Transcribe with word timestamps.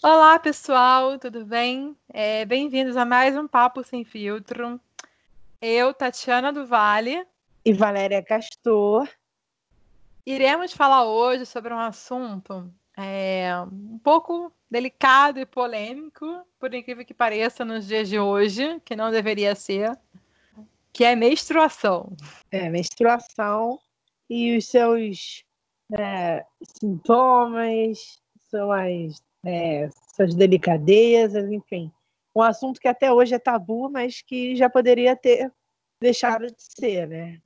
Olá, 0.00 0.38
pessoal, 0.38 1.18
tudo 1.18 1.44
bem? 1.44 1.96
É, 2.08 2.44
Bem-vindos 2.44 2.96
a 2.96 3.04
mais 3.04 3.36
um 3.36 3.48
Papo 3.48 3.82
Sem 3.82 4.04
Filtro. 4.04 4.80
Eu, 5.60 5.92
Tatiana 5.92 6.52
do 6.52 6.64
Vale. 6.64 7.26
E 7.64 7.72
Valéria 7.72 8.22
Castor. 8.22 9.08
Iremos 10.24 10.72
falar 10.72 11.04
hoje 11.04 11.44
sobre 11.44 11.74
um 11.74 11.78
assunto 11.80 12.72
é, 12.96 13.52
um 13.72 13.98
pouco 13.98 14.52
delicado 14.70 15.40
e 15.40 15.46
polêmico, 15.46 16.46
por 16.60 16.72
incrível 16.72 17.04
que 17.04 17.12
pareça, 17.12 17.64
nos 17.64 17.88
dias 17.88 18.08
de 18.08 18.20
hoje, 18.20 18.80
que 18.84 18.94
não 18.94 19.10
deveria 19.10 19.56
ser, 19.56 19.98
que 20.92 21.02
é 21.02 21.16
menstruação. 21.16 22.12
É, 22.52 22.70
menstruação 22.70 23.80
e 24.30 24.56
os 24.56 24.64
seus 24.64 25.44
é, 25.92 26.46
sintomas, 26.62 28.20
suas 28.48 29.20
é, 29.44 29.88
suas 30.14 30.34
delicadezas, 30.34 31.50
enfim. 31.50 31.90
Um 32.34 32.42
assunto 32.42 32.80
que 32.80 32.88
até 32.88 33.12
hoje 33.12 33.34
é 33.34 33.38
tabu, 33.38 33.90
mas 33.90 34.22
que 34.22 34.54
já 34.56 34.68
poderia 34.68 35.16
ter 35.16 35.50
deixado 36.00 36.46
de 36.46 36.54
ser, 36.58 37.08
né? 37.08 37.40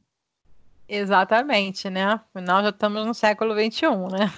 Exatamente, 0.89 1.89
né? 1.89 2.05
Afinal, 2.05 2.63
já 2.63 2.69
estamos 2.69 3.07
no 3.07 3.15
século 3.15 3.55
XXI, 3.55 3.87
né? 4.11 4.33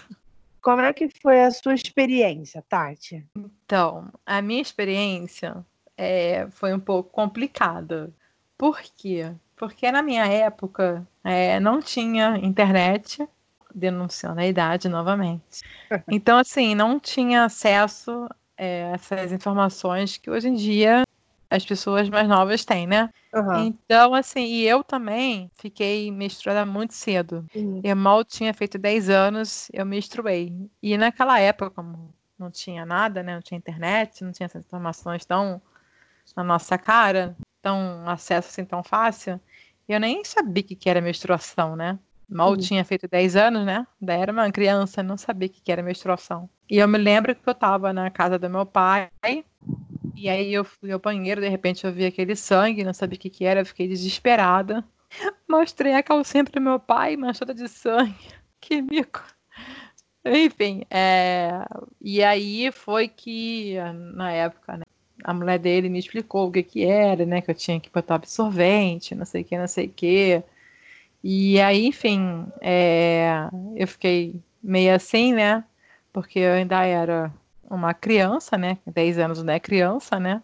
Como 0.60 0.80
é 0.80 0.92
que 0.92 1.08
foi 1.20 1.42
a 1.42 1.50
sua 1.50 1.74
experiência, 1.74 2.64
Tati? 2.68 3.26
Então, 3.36 4.08
a 4.24 4.40
minha 4.40 4.62
experiência 4.62 5.64
é, 5.96 6.46
foi 6.50 6.72
um 6.72 6.80
pouco 6.80 7.10
complicada. 7.10 8.12
Por 8.56 8.80
quê? 8.80 9.32
Porque 9.56 9.90
na 9.90 10.02
minha 10.02 10.26
época 10.26 11.06
é, 11.22 11.60
não 11.60 11.82
tinha 11.82 12.38
internet, 12.38 13.28
denunciando 13.74 14.40
a 14.40 14.46
idade 14.46 14.88
novamente. 14.88 15.62
Então, 16.08 16.38
assim, 16.38 16.74
não 16.74 16.98
tinha 17.00 17.44
acesso 17.44 18.28
é, 18.56 18.84
a 18.84 18.94
essas 18.94 19.32
informações 19.32 20.16
que 20.16 20.30
hoje 20.30 20.48
em 20.48 20.54
dia 20.54 21.02
as 21.50 21.64
pessoas 21.64 22.08
mais 22.08 22.28
novas 22.28 22.64
têm, 22.64 22.86
né? 22.86 23.10
Uhum. 23.32 23.66
Então, 23.66 24.14
assim, 24.14 24.44
e 24.44 24.66
eu 24.66 24.82
também 24.82 25.50
fiquei 25.54 26.10
menstruada 26.10 26.64
muito 26.66 26.94
cedo. 26.94 27.44
Uhum. 27.54 27.80
Eu 27.84 27.94
mal 27.94 28.24
tinha 28.24 28.52
feito 28.52 28.78
10 28.78 29.08
anos, 29.08 29.68
eu 29.72 29.84
menstruei. 29.84 30.52
E 30.82 30.96
naquela 30.96 31.38
época, 31.38 31.70
como 31.70 32.12
não 32.38 32.50
tinha 32.50 32.84
nada, 32.84 33.22
né? 33.22 33.34
Não 33.34 33.42
tinha 33.42 33.58
internet, 33.58 34.24
não 34.24 34.32
tinha 34.32 34.46
essas 34.46 34.64
informações 34.64 35.24
tão 35.24 35.60
na 36.36 36.42
nossa 36.42 36.78
cara, 36.78 37.36
tão 37.60 38.08
acesso 38.08 38.48
assim 38.48 38.64
tão 38.64 38.82
fácil, 38.82 39.40
eu 39.88 40.00
nem 40.00 40.24
sabia 40.24 40.62
o 40.62 40.66
que 40.66 40.88
era 40.88 41.00
menstruação, 41.00 41.76
né? 41.76 41.98
Mal 42.28 42.56
tinha 42.56 42.84
feito 42.84 43.06
10 43.06 43.36
anos, 43.36 43.64
né? 43.64 43.86
Daí 44.00 44.20
era 44.20 44.32
uma 44.32 44.50
criança, 44.50 45.02
não 45.02 45.16
sabia 45.16 45.48
o 45.48 45.50
que 45.50 45.70
era 45.70 45.82
menstruação. 45.82 46.48
E 46.70 46.78
eu 46.78 46.88
me 46.88 46.98
lembro 46.98 47.34
que 47.34 47.48
eu 47.48 47.54
tava 47.54 47.92
na 47.92 48.10
casa 48.10 48.38
do 48.38 48.48
meu 48.48 48.64
pai, 48.64 49.10
e 50.14 50.28
aí 50.28 50.52
eu 50.52 50.64
fui 50.64 50.90
ao 50.92 50.98
banheiro, 50.98 51.40
de 51.40 51.48
repente 51.48 51.84
eu 51.84 51.92
vi 51.92 52.06
aquele 52.06 52.36
sangue, 52.36 52.84
não 52.84 52.94
sabia 52.94 53.16
o 53.16 53.20
que, 53.20 53.28
que 53.30 53.44
era, 53.44 53.60
eu 53.60 53.66
fiquei 53.66 53.88
desesperada. 53.88 54.84
Mostrei 55.48 55.94
a 55.94 56.02
calcinha 56.02 56.44
pro 56.44 56.60
meu 56.60 56.78
pai, 56.78 57.16
manchada 57.16 57.54
de 57.54 57.68
sangue. 57.68 58.14
Que 58.60 58.80
mico. 58.80 59.22
Enfim, 60.24 60.84
é... 60.90 61.66
e 62.00 62.24
aí 62.24 62.72
foi 62.72 63.08
que, 63.08 63.76
na 64.14 64.32
época, 64.32 64.78
né, 64.78 64.84
a 65.22 65.34
mulher 65.34 65.58
dele 65.58 65.90
me 65.90 65.98
explicou 65.98 66.48
o 66.48 66.50
que 66.50 66.62
que 66.62 66.84
era, 66.84 67.26
né, 67.26 67.42
que 67.42 67.50
eu 67.50 67.54
tinha 67.54 67.78
que 67.78 67.90
botar 67.90 68.14
absorvente, 68.14 69.14
não 69.14 69.26
sei 69.26 69.42
o 69.42 69.44
que, 69.44 69.58
não 69.58 69.68
sei 69.68 69.86
o 69.86 69.90
que. 69.90 70.42
E 71.26 71.58
aí, 71.58 71.86
enfim, 71.86 72.46
é, 72.60 73.48
eu 73.74 73.88
fiquei 73.88 74.42
meio 74.62 74.94
assim, 74.94 75.32
né? 75.32 75.64
Porque 76.12 76.38
eu 76.38 76.52
ainda 76.52 76.84
era 76.84 77.32
uma 77.70 77.94
criança, 77.94 78.58
né? 78.58 78.76
10 78.86 79.18
anos 79.18 79.42
não 79.42 79.54
é 79.54 79.58
criança, 79.58 80.20
né? 80.20 80.42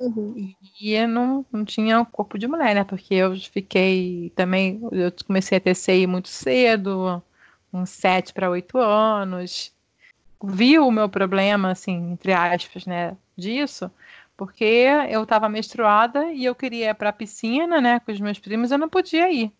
Uhum. 0.00 0.52
E 0.80 0.92
eu 0.92 1.06
não, 1.06 1.46
não 1.52 1.64
tinha 1.64 2.04
corpo 2.04 2.36
de 2.36 2.48
mulher, 2.48 2.74
né? 2.74 2.82
Porque 2.82 3.14
eu 3.14 3.36
fiquei 3.36 4.32
também, 4.34 4.80
eu 4.90 5.12
comecei 5.24 5.58
a 5.58 5.60
ter 5.60 5.76
CI 5.76 6.04
muito 6.08 6.28
cedo, 6.28 7.22
uns 7.72 7.90
7 7.90 8.34
para 8.34 8.50
8 8.50 8.78
anos. 8.78 9.72
Vi 10.42 10.80
o 10.80 10.90
meu 10.90 11.08
problema, 11.08 11.70
assim, 11.70 12.10
entre 12.10 12.32
aspas, 12.32 12.86
né, 12.86 13.16
disso, 13.36 13.88
porque 14.36 14.64
eu 15.08 15.22
estava 15.22 15.48
menstruada 15.48 16.32
e 16.32 16.44
eu 16.44 16.56
queria 16.56 16.90
ir 16.90 16.94
para 16.94 17.10
a 17.10 17.12
piscina, 17.12 17.80
né, 17.80 18.00
com 18.00 18.10
os 18.10 18.18
meus 18.20 18.40
primos, 18.40 18.72
eu 18.72 18.78
não 18.78 18.88
podia 18.88 19.30
ir. 19.30 19.52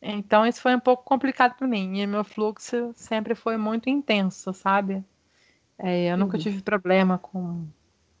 Então 0.00 0.46
isso 0.46 0.60
foi 0.60 0.74
um 0.74 0.80
pouco 0.80 1.04
complicado 1.04 1.56
para 1.56 1.66
mim. 1.66 1.98
E 1.98 2.06
meu 2.06 2.24
fluxo 2.24 2.92
sempre 2.94 3.34
foi 3.34 3.56
muito 3.56 3.90
intenso, 3.90 4.52
sabe? 4.52 5.04
É, 5.78 6.12
eu 6.12 6.16
nunca 6.16 6.36
uhum. 6.36 6.42
tive 6.42 6.62
problema 6.62 7.18
com, 7.18 7.66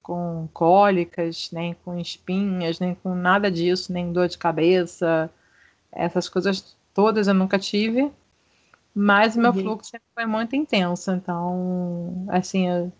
com 0.02 0.48
cólicas, 0.52 1.50
nem 1.52 1.74
com 1.84 1.98
espinhas, 1.98 2.78
nem 2.80 2.94
com 2.94 3.14
nada 3.14 3.50
disso, 3.50 3.92
nem 3.92 4.12
dor 4.12 4.28
de 4.28 4.38
cabeça. 4.38 5.30
Essas 5.92 6.28
coisas 6.28 6.76
todas 6.92 7.28
eu 7.28 7.34
nunca 7.34 7.58
tive. 7.58 8.10
Mas 8.94 9.36
o 9.36 9.40
meu 9.40 9.52
uhum. 9.52 9.60
fluxo 9.60 9.90
sempre 9.90 10.08
foi 10.14 10.26
muito 10.26 10.56
intenso. 10.56 11.12
Então, 11.12 12.26
assim, 12.28 12.68
eu, 12.68 12.92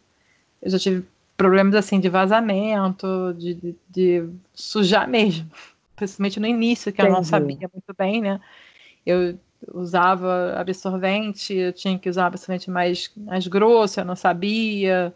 eu 0.62 0.70
já 0.70 0.78
tive 0.78 1.04
problemas 1.36 1.74
assim 1.74 2.00
de 2.00 2.08
vazamento, 2.08 3.34
de, 3.36 3.54
de, 3.54 3.76
de 3.88 4.28
sujar 4.54 5.08
mesmo 5.08 5.50
principalmente 5.98 6.38
no 6.38 6.46
início, 6.46 6.92
que 6.92 7.02
Entendi. 7.02 7.12
eu 7.12 7.16
não 7.16 7.24
sabia 7.24 7.68
muito 7.72 7.94
bem, 7.98 8.20
né? 8.20 8.40
Eu 9.08 9.38
usava 9.74 10.54
absorvente, 10.56 11.54
eu 11.54 11.72
tinha 11.72 11.98
que 11.98 12.08
usar 12.08 12.26
absorvente 12.26 12.70
mais, 12.70 13.10
mais 13.16 13.46
grosso, 13.46 14.00
eu 14.00 14.04
não 14.04 14.16
sabia. 14.16 15.14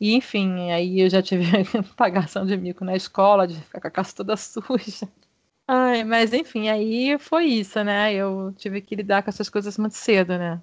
E, 0.00 0.14
enfim, 0.14 0.70
aí 0.70 1.00
eu 1.00 1.10
já 1.10 1.22
tive 1.22 1.44
pagação 1.96 2.46
de 2.46 2.56
mico 2.56 2.84
na 2.84 2.96
escola, 2.96 3.46
de 3.46 3.60
ficar 3.60 3.80
com 3.80 3.88
a 3.88 3.90
casa 3.90 4.14
toda 4.16 4.36
suja. 4.38 5.08
Ai, 5.68 6.02
mas 6.02 6.32
enfim, 6.32 6.68
aí 6.68 7.16
foi 7.18 7.44
isso, 7.44 7.82
né? 7.84 8.12
Eu 8.12 8.52
tive 8.56 8.80
que 8.80 8.96
lidar 8.96 9.22
com 9.22 9.30
essas 9.30 9.48
coisas 9.48 9.78
muito 9.78 9.94
cedo, 9.94 10.36
né? 10.36 10.60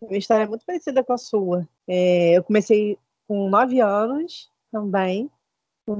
Minha 0.00 0.18
história 0.18 0.44
é 0.44 0.46
muito 0.46 0.64
parecida 0.64 1.02
com 1.02 1.12
a 1.12 1.18
sua. 1.18 1.68
É, 1.88 2.38
eu 2.38 2.44
comecei 2.44 2.98
com 3.26 3.48
nove 3.48 3.80
anos 3.80 4.50
também, 4.70 5.30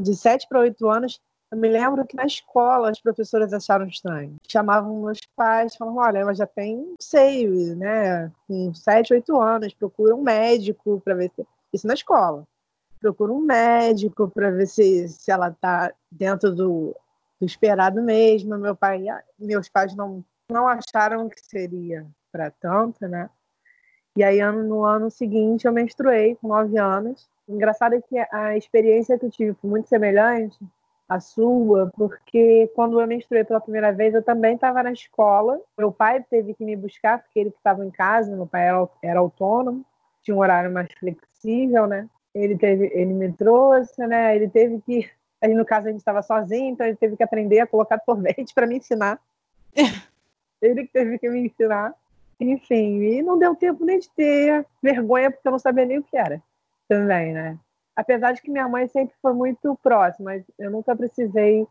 de 0.03 0.15
sete 0.15 0.47
para 0.49 0.61
oito 0.61 0.89
anos, 0.89 1.21
eu 1.55 1.61
me 1.61 1.69
lembro 1.69 2.05
que 2.05 2.17
na 2.17 2.27
escola 2.27 2.91
as 2.91 3.01
professoras 3.01 3.53
acharam 3.53 3.87
estranho. 3.87 4.37
Chamavam 4.49 5.03
meus 5.03 5.21
pais, 5.37 5.77
falavam: 5.77 6.03
olha, 6.03 6.19
ela 6.19 6.35
já 6.35 6.47
tem 6.47 6.95
seio, 7.01 7.77
né? 7.77 8.31
Com 8.49 8.75
7, 8.75 9.15
8 9.15 9.41
anos, 9.41 9.73
procura 9.73 10.17
um 10.17 10.23
médico 10.23 11.01
para 11.05 11.15
ver 11.15 11.31
se. 11.35 11.47
Isso 11.73 11.87
na 11.87 11.95
escola. 11.95 12.45
Procura 13.01 13.33
um 13.33 13.41
médico 13.41 14.29
para 14.29 14.51
ver 14.51 14.67
se, 14.67 15.09
se 15.09 15.31
ela 15.31 15.49
está 15.49 15.93
dentro 16.11 16.53
do, 16.53 16.97
do 17.41 17.47
esperado 17.47 18.03
mesmo. 18.03 18.59
Meu 18.59 18.75
pai, 18.75 19.05
meus 19.39 19.69
pais 19.69 19.95
não, 19.95 20.25
não 20.51 20.67
acharam 20.67 21.29
que 21.29 21.41
seria 21.41 22.05
para 22.33 22.51
tanto, 22.51 23.07
né? 23.07 23.31
E 24.17 24.25
aí, 24.25 24.41
no 24.53 24.85
ano 24.85 25.11
seguinte, 25.11 25.67
eu 25.67 25.73
menstruei 25.73 26.37
com 26.37 26.49
9 26.49 26.79
anos. 26.79 27.29
O 27.47 27.55
engraçado 27.55 27.95
é 27.95 28.01
que 28.01 28.17
a 28.33 28.57
experiência 28.57 29.19
que 29.19 29.27
eu 29.27 29.31
tive 29.31 29.55
foi 29.55 29.71
muito 29.71 29.89
semelhante 29.89 30.59
a 31.09 31.21
sua, 31.21 31.91
porque 31.97 32.71
quando 32.75 33.01
eu 33.01 33.07
menstruei 33.07 33.45
pela 33.45 33.61
primeira 33.61 33.93
vez, 33.93 34.15
eu 34.15 34.23
também 34.23 34.55
estava 34.55 34.83
na 34.83 34.93
escola. 34.93 35.61
Meu 35.77 35.93
pai 35.93 36.25
teve 36.31 36.55
que 36.55 36.65
me 36.65 36.75
buscar, 36.75 37.23
porque 37.23 37.39
ele 37.39 37.51
estava 37.51 37.85
em 37.85 37.91
casa, 37.91 38.35
meu 38.35 38.47
pai 38.47 38.67
era, 38.67 38.89
era 39.03 39.21
autônomo, 39.21 39.85
tinha 40.23 40.35
um 40.35 40.41
horário 40.41 40.73
mais 40.73 40.89
flexível, 40.95 41.87
né? 41.87 42.09
Ele, 42.35 42.57
teve, 42.57 42.91
ele 42.95 43.13
me 43.13 43.33
trouxe, 43.33 44.05
né? 44.07 44.35
Ele 44.35 44.49
teve 44.49 44.81
que. 44.81 45.09
Aí, 45.41 45.55
no 45.55 45.65
caso, 45.65 45.89
a 45.89 45.91
gente 45.91 46.01
estava 46.01 46.23
sozinho, 46.23 46.73
então 46.73 46.87
ele 46.87 46.97
teve 46.97 47.17
que 47.17 47.23
aprender 47.23 47.61
a 47.61 47.67
colocar 47.67 48.01
sorvete 48.05 48.55
para 48.55 48.67
me 48.67 48.79
ensinar. 48.79 49.21
ele 50.61 50.87
que 50.87 50.93
teve 50.93 51.19
que 51.19 51.29
me 51.29 51.47
ensinar. 51.47 51.95
Enfim, 52.41 53.03
e 53.03 53.23
não 53.23 53.39
deu 53.39 53.55
tempo 53.55 53.85
nem 53.85 53.99
de 53.99 54.11
ter 54.11 54.67
vergonha, 54.83 55.31
porque 55.31 55.47
eu 55.47 55.53
não 55.53 55.59
sabia 55.59 55.85
nem 55.85 55.99
o 55.99 56.03
que 56.03 56.17
era 56.17 56.43
também, 56.89 57.33
né? 57.33 57.59
Apesar 57.97 58.33
de 58.33 58.43
que 58.43 58.51
minha 58.51 58.69
mãe 58.69 58.87
sempre 58.89 59.15
foi 59.21 59.33
muito 59.33 59.79
próxima, 59.83 60.33
eu 60.59 60.71
nunca 60.71 60.95
precisei, 60.97 61.67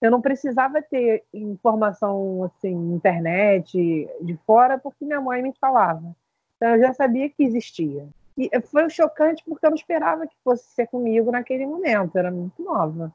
eu 0.00 0.10
não 0.10 0.20
precisava 0.20 0.80
ter 0.82 1.24
informação 1.32 2.44
assim, 2.44 2.74
internet 2.94 4.08
de 4.20 4.36
fora, 4.46 4.78
porque 4.78 5.04
minha 5.04 5.20
mãe 5.20 5.42
me 5.42 5.52
falava. 5.60 6.14
Então 6.56 6.70
eu 6.70 6.80
já 6.80 6.92
sabia 6.92 7.28
que 7.28 7.42
existia. 7.42 8.06
E 8.36 8.48
foi 8.60 8.88
chocante 8.88 9.42
porque 9.44 9.66
eu 9.66 9.70
não 9.70 9.76
esperava 9.76 10.26
que 10.26 10.36
fosse 10.44 10.64
ser 10.66 10.86
comigo 10.86 11.32
naquele 11.32 11.66
momento, 11.66 12.16
era 12.16 12.30
muito 12.30 12.62
nova. 12.62 13.12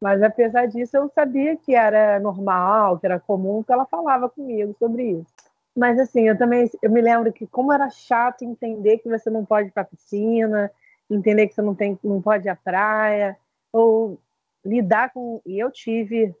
Mas 0.00 0.22
apesar 0.22 0.66
disso, 0.66 0.96
eu 0.96 1.08
sabia 1.08 1.56
que 1.56 1.74
era 1.74 2.20
normal, 2.20 2.98
que 2.98 3.06
era 3.06 3.18
comum, 3.18 3.62
que 3.62 3.72
ela 3.72 3.86
falava 3.86 4.28
comigo 4.28 4.74
sobre 4.78 5.02
isso. 5.10 5.32
Mas 5.76 5.98
assim, 5.98 6.28
eu 6.28 6.38
também 6.38 6.70
eu 6.80 6.90
me 6.90 7.00
lembro 7.00 7.32
que 7.32 7.46
como 7.46 7.72
era 7.72 7.90
chato 7.90 8.42
entender 8.42 8.98
que 8.98 9.08
você 9.08 9.28
não 9.28 9.44
pode 9.44 9.68
ir 9.68 9.72
para 9.72 9.84
piscina, 9.84 10.70
entender 11.10 11.46
que 11.46 11.54
você 11.54 11.62
não 11.62 11.74
tem, 11.74 11.98
não 12.02 12.20
pode 12.20 12.46
ir 12.46 12.50
à 12.50 12.56
praia, 12.56 13.36
ou 13.72 14.18
lidar 14.64 15.12
com. 15.12 15.40
E 15.46 15.58
eu 15.58 15.70
tive 15.70 16.34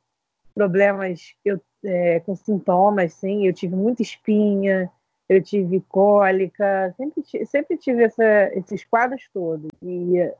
problemas 0.54 1.34
eu, 1.44 1.60
é, 1.84 2.20
com 2.20 2.34
sintomas, 2.34 3.12
sim, 3.14 3.46
eu 3.46 3.52
tive 3.52 3.76
muita 3.76 4.02
espinha, 4.02 4.90
eu 5.28 5.42
tive 5.42 5.80
cólica, 5.88 6.94
sempre, 6.96 7.46
sempre 7.46 7.76
tive 7.76 8.04
essa, 8.04 8.50
esses 8.54 8.84
quadros 8.84 9.28
todos. 9.32 9.68
E, 9.82 10.32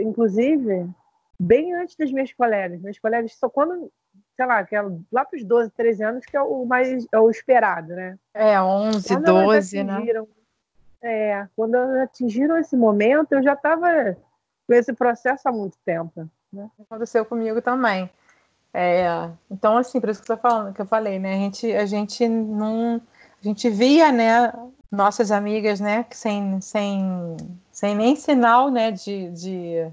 inclusive, 0.00 0.88
bem 1.38 1.74
antes 1.74 1.96
das 1.96 2.10
minhas 2.12 2.32
colegas. 2.32 2.80
Meus 2.80 2.98
colegas 2.98 3.34
só 3.34 3.48
quando, 3.48 3.90
sei 4.36 4.46
lá, 4.46 4.64
que 4.64 4.76
é 4.76 4.82
lá 5.10 5.24
para 5.24 5.36
os 5.36 5.44
12, 5.44 5.70
13 5.70 6.04
anos, 6.04 6.24
que 6.24 6.36
é 6.36 6.42
o 6.42 6.64
mais 6.64 7.06
é 7.12 7.18
o 7.18 7.30
esperado, 7.30 7.88
né? 7.94 8.18
É, 8.32 8.60
11, 8.60 9.08
quando 9.08 9.24
12, 9.24 9.84
né? 9.84 10.02
É, 11.02 11.48
quando 11.56 11.74
atingiram 11.74 12.56
esse 12.58 12.76
momento, 12.76 13.32
eu 13.32 13.42
já 13.42 13.54
estava 13.54 14.16
com 14.66 14.74
esse 14.74 14.92
processo 14.92 15.48
há 15.48 15.52
muito 15.52 15.76
tempo. 15.84 16.28
Né? 16.52 16.70
Aconteceu 16.80 17.24
comigo 17.24 17.60
também. 17.60 18.08
É, 18.72 19.28
então, 19.50 19.76
assim, 19.76 20.00
por 20.00 20.08
isso 20.08 20.22
que 20.22 20.32
eu, 20.32 20.38
falando, 20.38 20.72
que 20.72 20.80
eu 20.80 20.86
falei, 20.86 21.18
né? 21.18 21.34
A 21.34 21.38
gente, 21.38 21.72
a 21.72 21.86
gente 21.86 22.28
não. 22.28 23.00
A 23.40 23.42
gente 23.42 23.68
via, 23.68 24.12
né, 24.12 24.52
nossas 24.90 25.32
amigas, 25.32 25.80
né, 25.80 26.06
sem, 26.12 26.60
sem, 26.60 27.36
sem 27.72 27.96
nem 27.96 28.14
sinal, 28.14 28.70
né, 28.70 28.92
de, 28.92 29.30
de, 29.30 29.90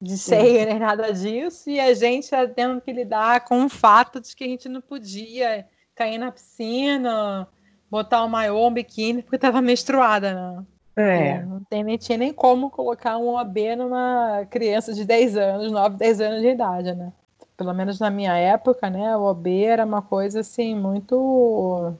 de 0.00 0.16
ceia 0.16 0.64
nem 0.66 0.78
nada 0.78 1.12
disso, 1.12 1.68
e 1.68 1.80
a 1.80 1.92
gente 1.94 2.30
tendo 2.54 2.80
que 2.80 2.92
lidar 2.92 3.40
com 3.44 3.64
o 3.64 3.68
fato 3.68 4.20
de 4.20 4.36
que 4.36 4.44
a 4.44 4.46
gente 4.46 4.68
não 4.68 4.80
podia 4.80 5.66
cair 5.96 6.16
na 6.16 6.30
piscina, 6.30 7.48
botar 7.94 8.24
o 8.24 8.28
maiô, 8.28 8.66
um 8.66 8.72
biquíni, 8.72 9.22
porque 9.22 9.36
estava 9.36 9.62
menstruada, 9.62 10.34
né? 10.34 10.64
É. 10.96 11.28
é. 11.28 11.42
Não 11.44 11.62
tem, 11.62 11.84
nem 11.84 11.96
tinha 11.96 12.18
nem 12.18 12.32
como 12.32 12.68
colocar 12.68 13.16
um 13.18 13.36
OB 13.36 13.76
numa 13.76 14.44
criança 14.50 14.92
de 14.92 15.04
10 15.04 15.36
anos, 15.36 15.70
9, 15.70 15.96
10 15.96 16.20
anos 16.20 16.40
de 16.40 16.48
idade, 16.48 16.92
né? 16.92 17.12
Pelo 17.56 17.72
menos 17.72 18.00
na 18.00 18.10
minha 18.10 18.36
época, 18.36 18.90
né? 18.90 19.16
O 19.16 19.22
OB 19.22 19.64
era 19.64 19.84
uma 19.84 20.02
coisa 20.02 20.40
assim 20.40 20.74
muito 20.74 21.94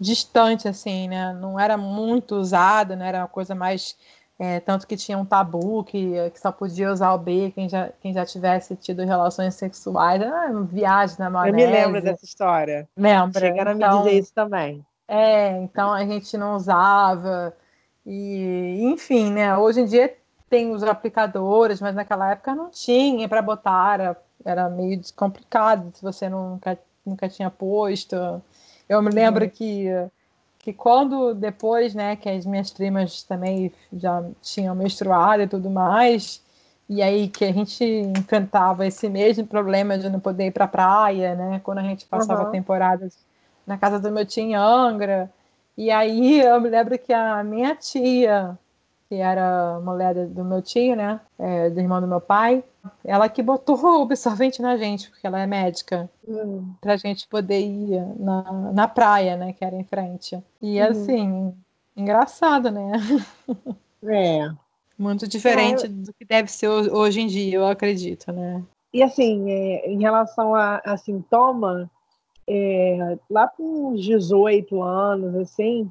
distante, 0.00 0.66
assim, 0.66 1.08
né? 1.08 1.34
Não 1.34 1.60
era 1.60 1.76
muito 1.76 2.36
usado, 2.36 2.96
né? 2.96 3.08
Era 3.08 3.18
uma 3.18 3.28
coisa 3.28 3.54
mais 3.54 3.96
é, 4.38 4.60
tanto 4.60 4.86
que 4.86 4.96
tinha 4.96 5.18
um 5.18 5.26
tabu 5.26 5.84
que, 5.84 6.30
que 6.30 6.40
só 6.40 6.50
podia 6.50 6.90
usar 6.90 7.12
o 7.12 7.18
B 7.18 7.52
quem 7.54 7.68
já, 7.68 7.90
quem 8.00 8.14
já 8.14 8.24
tivesse 8.24 8.74
tido 8.76 9.04
relações 9.04 9.54
sexuais. 9.54 10.22
Ah, 10.22 10.50
viagem 10.70 11.16
na 11.18 11.28
maionese. 11.28 11.64
Eu 11.64 11.70
me 11.70 11.76
lembro 11.76 12.02
dessa 12.02 12.24
história. 12.24 12.88
Lembra? 12.96 13.40
Chegaram 13.40 13.72
então, 13.72 13.90
a 13.90 13.92
me 13.92 14.04
dizer 14.04 14.18
isso 14.20 14.32
também. 14.34 14.84
É, 15.06 15.58
então 15.62 15.92
a 15.92 16.04
gente 16.04 16.36
não 16.36 16.56
usava. 16.56 17.54
E, 18.06 18.78
enfim, 18.82 19.30
né? 19.32 19.56
Hoje 19.56 19.80
em 19.80 19.86
dia 19.86 20.14
tem 20.48 20.72
os 20.72 20.82
aplicadores, 20.82 21.80
mas 21.80 21.94
naquela 21.94 22.30
época 22.30 22.54
não 22.54 22.70
tinha 22.70 23.28
para 23.28 23.42
botar, 23.42 23.94
era, 24.00 24.22
era 24.44 24.68
meio 24.68 25.00
complicado 25.16 25.90
se 25.94 26.02
você 26.02 26.28
nunca, 26.28 26.78
nunca 27.04 27.28
tinha 27.28 27.50
posto. 27.50 28.16
Eu 28.88 29.02
me 29.02 29.10
lembro 29.10 29.44
uhum. 29.44 29.50
que, 29.50 29.86
que 30.58 30.72
quando 30.72 31.34
depois, 31.34 31.94
né, 31.94 32.16
que 32.16 32.28
as 32.28 32.46
minhas 32.46 32.70
primas 32.70 33.22
também 33.22 33.72
já 33.92 34.22
tinham 34.42 34.74
menstruado 34.74 35.42
e 35.42 35.48
tudo 35.48 35.70
mais, 35.70 36.42
e 36.88 37.02
aí 37.02 37.28
que 37.28 37.44
a 37.44 37.52
gente 37.52 37.84
enfrentava 37.84 38.86
esse 38.86 39.08
mesmo 39.08 39.46
problema 39.46 39.98
de 39.98 40.08
não 40.10 40.20
poder 40.20 40.46
ir 40.46 40.50
para 40.52 40.66
a 40.66 40.68
praia, 40.68 41.34
né, 41.34 41.60
quando 41.64 41.78
a 41.78 41.82
gente 41.82 42.06
passava 42.06 42.44
uhum. 42.44 42.50
temporadas 42.50 43.16
na 43.66 43.78
casa 43.78 43.98
do 43.98 44.10
meu 44.10 44.24
tio 44.24 44.42
em 44.42 44.54
Angra. 44.54 45.30
E 45.76 45.90
aí 45.90 46.40
eu 46.40 46.60
me 46.60 46.68
lembro 46.68 46.98
que 46.98 47.12
a 47.12 47.42
minha 47.42 47.74
tia, 47.74 48.56
que 49.08 49.16
era 49.16 49.80
mulher 49.80 50.26
do 50.26 50.44
meu 50.44 50.62
tio, 50.62 50.94
né, 50.94 51.20
é, 51.38 51.70
do 51.70 51.80
irmão 51.80 52.00
do 52.00 52.06
meu 52.06 52.20
pai, 52.20 52.62
ela 53.04 53.28
que 53.28 53.42
botou 53.42 53.76
o 53.82 54.02
absorvente 54.02 54.60
na 54.60 54.76
gente, 54.76 55.10
porque 55.10 55.26
ela 55.26 55.40
é 55.40 55.46
médica, 55.46 56.08
uhum. 56.26 56.74
pra 56.80 56.96
gente 56.96 57.26
poder 57.26 57.60
ir 57.60 58.00
na, 58.18 58.52
na 58.72 58.88
praia, 58.88 59.36
né, 59.36 59.52
que 59.52 59.64
era 59.64 59.74
em 59.74 59.84
frente. 59.84 60.38
E 60.60 60.80
uhum. 60.80 60.88
assim, 60.88 61.54
engraçado, 61.96 62.70
né? 62.70 62.92
É. 64.04 64.50
Muito 64.96 65.26
diferente 65.26 65.86
é. 65.86 65.88
do 65.88 66.12
que 66.12 66.24
deve 66.24 66.50
ser 66.50 66.68
hoje 66.68 67.20
em 67.20 67.26
dia, 67.26 67.56
eu 67.56 67.66
acredito, 67.66 68.30
né? 68.30 68.62
E 68.92 69.02
assim, 69.02 69.50
é, 69.50 69.90
em 69.90 70.00
relação 70.00 70.54
a, 70.54 70.80
a 70.84 70.96
sintoma, 70.96 71.90
é, 72.46 73.18
lá 73.30 73.48
com 73.48 73.90
uns 73.92 74.02
18 74.04 74.82
anos, 74.82 75.34
assim, 75.36 75.90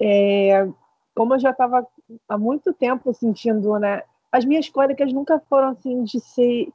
é, 0.00 0.68
como 1.14 1.34
eu 1.34 1.38
já 1.38 1.50
estava 1.50 1.86
há 2.28 2.38
muito 2.38 2.72
tempo 2.72 3.12
sentindo, 3.12 3.78
né? 3.78 4.02
As 4.30 4.44
minhas 4.44 4.68
cólicas 4.68 5.12
nunca 5.12 5.38
foram 5.48 5.68
assim 5.68 6.02
de 6.04 6.18
ser 6.20 6.68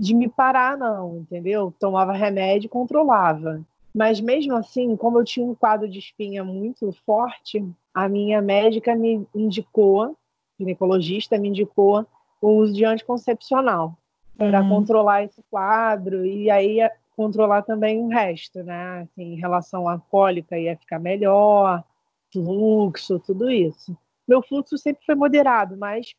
de 0.00 0.14
me 0.14 0.28
parar, 0.28 0.76
não, 0.76 1.18
entendeu? 1.18 1.72
Tomava 1.78 2.12
remédio 2.12 2.66
e 2.66 2.70
controlava. 2.70 3.62
Mas 3.94 4.20
mesmo 4.20 4.56
assim, 4.56 4.96
como 4.96 5.20
eu 5.20 5.24
tinha 5.24 5.46
um 5.46 5.54
quadro 5.54 5.88
de 5.88 5.98
espinha 5.98 6.42
muito 6.42 6.90
forte, 7.06 7.64
a 7.94 8.08
minha 8.08 8.40
médica 8.42 8.96
me 8.96 9.26
indicou, 9.34 10.16
ginecologista 10.58 11.38
me 11.38 11.48
indicou 11.48 12.04
o 12.40 12.48
uso 12.48 12.72
de 12.72 12.84
anticoncepcional 12.84 13.96
para 14.36 14.62
uhum. 14.62 14.68
controlar 14.70 15.22
esse 15.22 15.42
quadro 15.50 16.24
e 16.24 16.50
aí 16.50 16.78
controlar 17.16 17.62
também 17.62 18.00
o 18.00 18.08
resto, 18.08 18.62
né? 18.62 19.02
Assim, 19.02 19.34
em 19.34 19.40
relação 19.40 19.88
à 19.88 19.98
cólica 19.98 20.58
ia 20.58 20.76
ficar 20.76 20.98
melhor, 20.98 21.84
fluxo, 22.32 23.18
tudo 23.18 23.50
isso. 23.50 23.96
Meu 24.26 24.42
fluxo 24.42 24.78
sempre 24.78 25.04
foi 25.04 25.14
moderado, 25.14 25.76
mas 25.76 26.14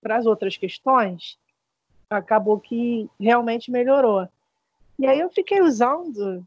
para 0.00 0.16
as 0.16 0.26
outras 0.26 0.56
questões, 0.56 1.38
acabou 2.10 2.60
que 2.60 3.08
realmente 3.18 3.70
melhorou. 3.70 4.28
E 4.98 5.06
aí 5.06 5.18
eu 5.18 5.30
fiquei 5.30 5.60
usando 5.60 6.46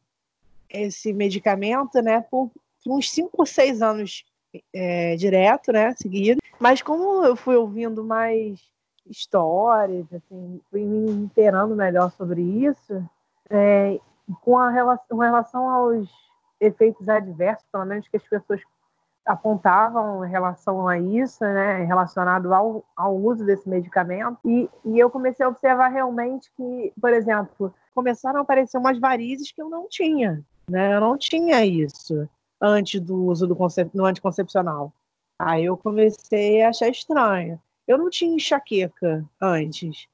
esse 0.70 1.12
medicamento, 1.14 2.02
né, 2.02 2.22
por 2.22 2.52
uns 2.86 3.10
5 3.10 3.30
ou 3.34 3.46
6 3.46 3.82
anos 3.82 4.26
é, 4.74 5.16
direto, 5.16 5.72
né, 5.72 5.94
seguido. 5.96 6.42
Mas 6.60 6.82
como 6.82 7.26
eu 7.26 7.36
fui 7.36 7.56
ouvindo 7.56 8.04
mais 8.04 8.60
histórias, 9.06 10.06
assim, 10.14 10.62
fui 10.70 10.84
me 10.84 11.12
inteirando 11.12 11.76
melhor 11.76 12.12
sobre 12.12 12.42
isso, 12.42 13.08
é, 13.50 14.00
com, 14.42 14.58
a 14.58 14.70
relação, 14.70 15.06
com 15.10 15.18
relação 15.18 15.70
aos 15.70 16.10
efeitos 16.60 17.08
adversos, 17.08 17.66
pelo 17.72 17.86
menos 17.86 18.08
que 18.08 18.18
as 18.18 18.24
pessoas 18.24 18.62
apontavam 19.26 20.26
em 20.26 20.30
relação 20.30 20.88
a 20.88 20.98
isso, 20.98 21.44
né, 21.44 21.84
relacionado 21.84 22.54
ao, 22.54 22.84
ao 22.96 23.16
uso 23.16 23.46
desse 23.46 23.68
medicamento, 23.68 24.38
e, 24.46 24.70
e 24.86 24.98
eu 24.98 25.10
comecei 25.10 25.46
a 25.46 25.50
observar 25.50 25.90
realmente 25.90 26.50
que, 26.56 26.94
por 27.00 27.12
exemplo, 27.12 27.74
começaram 27.94 28.40
a 28.40 28.42
aparecer 28.44 28.78
umas 28.78 28.98
varizes 29.00 29.52
que 29.52 29.62
eu 29.62 29.70
não 29.70 29.88
tinha, 29.90 30.42
né, 30.70 30.96
eu 30.96 31.02
não 31.02 31.18
tinha 31.18 31.66
isso 31.66 32.28
antes 32.62 33.02
do 33.02 33.26
uso 33.26 33.46
do, 33.46 33.56
do 33.94 34.06
anticoncepcional. 34.06 34.94
Aí 35.40 35.66
eu 35.66 35.78
comecei 35.78 36.64
a 36.64 36.70
achar 36.70 36.90
estranho. 36.90 37.62
Eu 37.88 37.98
não 37.98 38.10
tinha 38.10 38.34
enxaqueca 38.34 39.24
antes. 39.40 40.08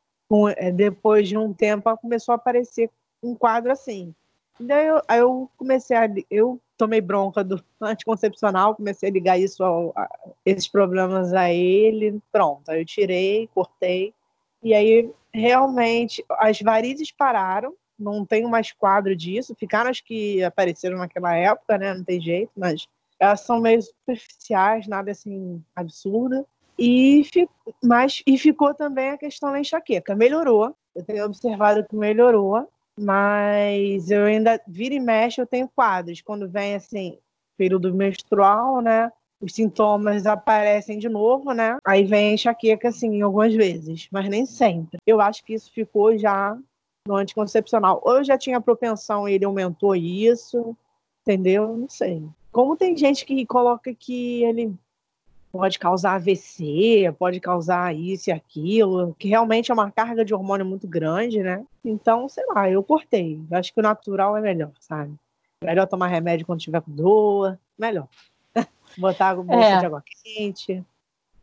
É, 0.58 0.72
depois 0.72 1.28
de 1.28 1.38
um 1.38 1.54
tempo, 1.54 1.96
começou 1.98 2.34
a 2.34 2.36
aparecer 2.36 2.90
um 3.24 3.34
quadro 3.36 3.72
assim. 3.72 4.13
Daí 4.60 4.88
eu, 4.88 5.01
aí 5.08 5.20
eu 5.20 5.50
comecei 5.58 5.98
a. 5.98 6.08
Eu 6.30 6.60
tomei 6.77 7.01
bronca 7.01 7.44
do 7.44 7.63
anticoncepcional, 7.82 8.75
comecei 8.75 9.10
a 9.10 9.12
ligar 9.12 9.39
isso 9.39 9.63
ao, 9.63 9.94
a, 9.96 10.08
esses 10.46 10.68
problemas 10.68 11.34
a 11.34 11.51
ele. 11.51 12.22
Pronto, 12.32 12.70
aí 12.70 12.82
eu 12.82 12.86
tirei, 12.86 13.50
cortei. 13.53 14.13
E 14.62 14.74
aí 14.74 15.10
realmente 15.34 16.24
as 16.32 16.62
varizes 16.62 17.12
pararam, 17.12 17.74
não 17.98 18.25
tenho 18.25 18.50
mais 18.50 18.72
quadro 18.72 19.15
disso. 19.15 19.56
Ficaram 19.56 19.89
as 19.89 20.00
que 20.00 20.44
apareceram 20.44 20.98
naquela 20.98 21.36
época, 21.36 21.77
né? 21.77 21.94
Não 21.94 22.03
tem 22.03 22.22
jeito, 22.22 22.51
mas 22.56 22.88
elas 23.20 23.42
são 23.42 23.60
meio 23.60 23.82
superficiais, 23.82 24.88
nada 24.88 25.12
assim 25.12 25.63
absurdo. 25.75 26.46
E, 26.77 27.24
mas, 27.84 28.22
e 28.25 28.38
ficou 28.38 28.74
também 28.74 29.12
a 29.12 29.18
questão 29.18 29.51
da 29.51 29.60
enxaqueca. 29.60 30.15
Melhorou, 30.15 30.75
eu 30.96 31.03
tenho 31.03 31.25
observado 31.25 31.86
que 31.88 31.96
melhorou, 31.96 32.68
mas 33.00 34.12
eu 34.12 34.26
ainda 34.26 34.62
vira 34.68 34.96
e 34.96 35.00
mexe, 35.00 35.42
eu 35.42 35.48
tenho 35.48 35.68
quadros. 35.68 36.22
Quando 36.22 36.50
vem 36.50 36.76
assim, 36.76 37.18
período 37.58 37.94
menstrual, 37.94 38.82
né? 38.82 39.12
Os 39.42 39.54
sintomas 39.54 40.26
aparecem 40.26 40.98
de 40.98 41.10
novo, 41.10 41.52
né? 41.52 41.78
Aí 41.86 42.06
vem 42.06 42.34
enxaqueca, 42.34 42.90
assim, 42.90 43.22
algumas 43.22 43.54
vezes, 43.54 44.08
mas 44.12 44.30
nem 44.30 44.46
sempre. 44.46 44.98
Eu 45.06 45.20
acho 45.20 45.44
que 45.44 45.54
isso 45.54 45.72
ficou 45.72 46.18
já 46.18 46.58
no 47.06 47.16
anticoncepcional. 47.16 48.02
Ou 48.04 48.18
eu 48.18 48.24
já 48.24 48.38
tinha 48.38 48.62
propensão 48.62 49.28
e 49.28 49.34
ele 49.34 49.46
aumentou 49.46 49.96
isso, 49.96 50.76
entendeu? 51.22 51.76
Não 51.76 51.90
sei. 51.90 52.24
Como 52.52 52.78
tem 52.78 52.96
gente 52.96 53.26
que 53.26 53.46
coloca 53.46 53.94
que 53.94 54.44
ele 54.44 54.74
pode 55.53 55.77
causar 55.77 56.15
AVC, 56.15 57.13
pode 57.19 57.39
causar 57.39 57.95
isso 57.95 58.31
e 58.31 58.33
aquilo, 58.33 59.15
que 59.19 59.29
realmente 59.29 59.69
é 59.69 59.74
uma 59.74 59.91
carga 59.91 60.25
de 60.25 60.33
hormônio 60.33 60.65
muito 60.65 60.88
grande, 60.88 61.43
né? 61.43 61.63
Então, 61.86 62.27
sei 62.27 62.43
lá, 62.48 62.67
eu 62.67 62.81
cortei. 62.81 63.39
Eu 63.51 63.57
acho 63.60 63.72
que 63.72 63.79
o 63.79 63.83
natural 63.83 64.36
é 64.36 64.41
melhor, 64.41 64.72
sabe? 64.79 65.13
Melhor 65.63 65.86
tomar 65.86 66.07
remédio 66.07 66.48
quando 66.48 66.60
tiver 66.60 66.81
com 66.81 66.91
dor, 66.91 67.60
melhor. 67.77 68.07
Botar 68.98 69.29
água 69.29 69.45
é. 69.53 69.77
de 69.77 69.86
água 69.86 70.03
quente, 70.03 70.83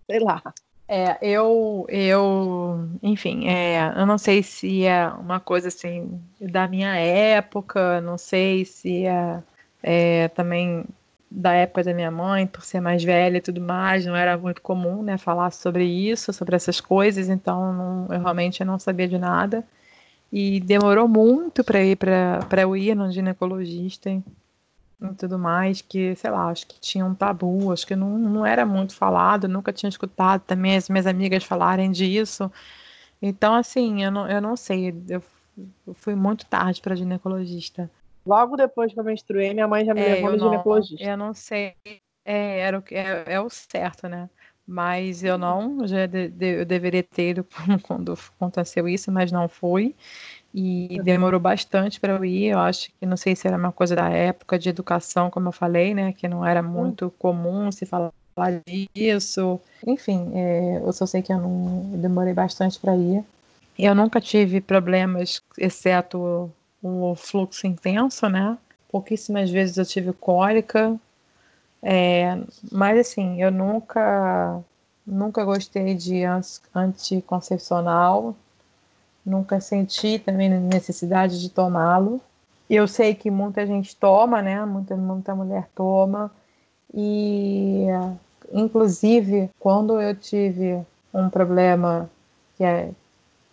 sei 0.07 0.19
lá. 0.19 0.43
É, 0.89 1.17
eu, 1.23 1.87
eu, 1.89 2.89
enfim, 3.01 3.47
é, 3.47 3.93
eu 3.97 4.05
não 4.05 4.19
sei 4.19 4.43
se 4.43 4.85
é 4.85 5.07
uma 5.07 5.39
coisa 5.39 5.69
assim 5.69 6.21
da 6.41 6.67
minha 6.67 6.97
época, 6.97 8.01
não 8.01 8.19
sei 8.19 8.65
se 8.65 9.07
é, 9.07 9.41
é 9.85 10.29
também 10.31 10.85
da 11.31 11.53
época 11.53 11.85
da 11.85 11.95
minha 11.95 12.11
mãe, 12.11 12.47
por 12.47 12.63
ser 12.65 12.81
mais 12.81 13.05
velha 13.05 13.39
e 13.39 13.41
tudo 13.41 13.61
mais, 13.61 14.05
não 14.05 14.17
era 14.17 14.37
muito 14.37 14.61
comum, 14.61 15.03
né, 15.03 15.17
falar 15.17 15.53
sobre 15.53 15.85
isso, 15.85 16.33
sobre 16.33 16.57
essas 16.57 16.81
coisas, 16.81 17.29
então 17.29 17.73
não, 17.73 18.15
eu 18.15 18.21
realmente 18.21 18.65
não 18.65 18.79
sabia 18.79 19.07
de 19.07 19.19
nada. 19.19 19.65
E 20.33 20.61
demorou 20.61 21.09
muito 21.09 21.65
para 21.65 21.83
ir 21.83 21.97
para 21.97 22.63
eu 22.63 22.77
ir 22.77 22.95
no 22.97 23.11
ginecologista 23.13 24.11
e, 24.11 24.23
tudo 25.19 25.39
mais, 25.39 25.81
que, 25.81 26.15
sei 26.17 26.31
lá, 26.31 26.49
acho 26.51 26.67
que 26.67 26.81
tinha 26.81 27.05
um 27.05 27.15
tabu, 27.15 27.73
acho 27.73 27.87
que 27.87 27.97
não, 27.97 28.19
não 28.19 28.47
era 28.47 28.67
muito 28.67 28.95
falado, 28.95 29.49
nunca 29.49 29.73
tinha 29.73 29.89
escutado 29.89 30.43
também 30.43 30.77
as 30.77 30.89
minhas 30.89 31.07
amigas 31.07 31.45
falarem 31.45 31.91
disso. 31.91 32.51
Então, 33.23 33.55
assim, 33.55 34.05
eu 34.05 34.11
não, 34.11 34.29
eu 34.29 34.41
não 34.41 34.57
sei, 34.57 34.95
eu 35.09 35.23
fui 35.95 36.15
muito 36.15 36.47
tarde 36.47 36.81
para 36.81 36.95
ginecologista. 36.95 37.91
Logo 38.31 38.57
depois 38.57 38.93
que 38.93 39.01
eu 39.01 39.03
menstruei, 39.03 39.53
minha 39.53 39.67
mãe 39.67 39.85
já 39.85 39.93
me 39.93 40.01
é, 40.01 40.15
levou 40.15 40.31
no 40.31 40.37
não, 40.37 40.51
ginecologista. 40.51 41.05
Eu 41.05 41.17
não 41.17 41.35
sei, 41.35 41.75
é, 42.25 42.61
era 42.61 42.79
o, 42.79 42.85
é, 42.93 43.25
é 43.27 43.41
o 43.41 43.51
certo, 43.51 44.09
né? 44.09 44.31
Mas 44.65 45.25
eu 45.25 45.37
não, 45.37 45.85
já 45.85 46.07
de, 46.07 46.29
de, 46.29 46.61
eu 46.61 46.65
deveria 46.65 47.03
ter 47.03 47.31
ido 47.31 47.45
quando 47.83 48.17
aconteceu 48.39 48.87
isso, 48.87 49.11
mas 49.11 49.33
não 49.33 49.49
fui. 49.49 49.97
E 50.55 50.97
uhum. 50.97 51.05
demorou 51.05 51.41
bastante 51.41 51.99
para 51.99 52.13
eu 52.13 52.25
ir. 52.25 52.51
Eu 52.51 52.61
acho 52.61 52.93
que 52.93 53.05
não 53.05 53.17
sei 53.17 53.35
se 53.35 53.49
era 53.49 53.57
uma 53.57 53.73
coisa 53.73 53.97
da 53.97 54.09
época 54.11 54.57
de 54.57 54.69
educação, 54.69 55.29
como 55.29 55.49
eu 55.49 55.53
falei, 55.53 55.93
né? 55.93 56.13
Que 56.13 56.29
não 56.29 56.47
era 56.47 56.63
muito 56.63 57.13
comum 57.19 57.73
se 57.73 57.85
falar 57.85 58.13
disso. 58.95 59.61
Enfim, 59.85 60.31
é, 60.37 60.77
eu 60.85 60.93
só 60.93 61.05
sei 61.05 61.21
que 61.21 61.33
eu 61.33 61.39
não 61.39 61.91
eu 61.93 61.99
demorei 61.99 62.33
bastante 62.33 62.79
para 62.79 62.97
ir. 62.97 63.25
Eu 63.77 63.93
nunca 63.93 64.21
tive 64.21 64.61
problemas, 64.61 65.43
exceto 65.59 66.49
o 66.83 67.15
fluxo 67.15 67.67
intenso, 67.67 68.29
né? 68.29 68.57
Pouquíssimas 68.91 69.51
vezes 69.51 69.77
eu 69.77 69.87
tive 69.87 70.13
cólica, 70.13 70.99
é, 71.83 72.39
mas 72.71 72.99
assim, 72.99 73.43
eu 73.43 73.51
nunca, 73.51 74.61
nunca 75.07 75.45
gostei 75.45 75.95
de 75.95 76.23
anticoncepcional, 76.75 78.35
nunca 79.25 79.61
senti 79.61 80.19
também 80.19 80.49
necessidade 80.49 81.41
de 81.41 81.49
tomá-lo. 81.49 82.21
Eu 82.69 82.87
sei 82.87 83.15
que 83.15 83.31
muita 83.31 83.67
gente 83.67 83.97
toma, 83.97 84.43
né? 84.43 84.65
Muita, 84.65 84.97
muita 84.97 85.35
mulher 85.35 85.69
toma. 85.75 86.31
E, 86.95 87.87
inclusive, 88.53 89.51
quando 89.59 90.01
eu 90.01 90.15
tive 90.15 90.85
um 91.13 91.29
problema 91.29 92.09
que 92.57 92.65
é 92.65 92.91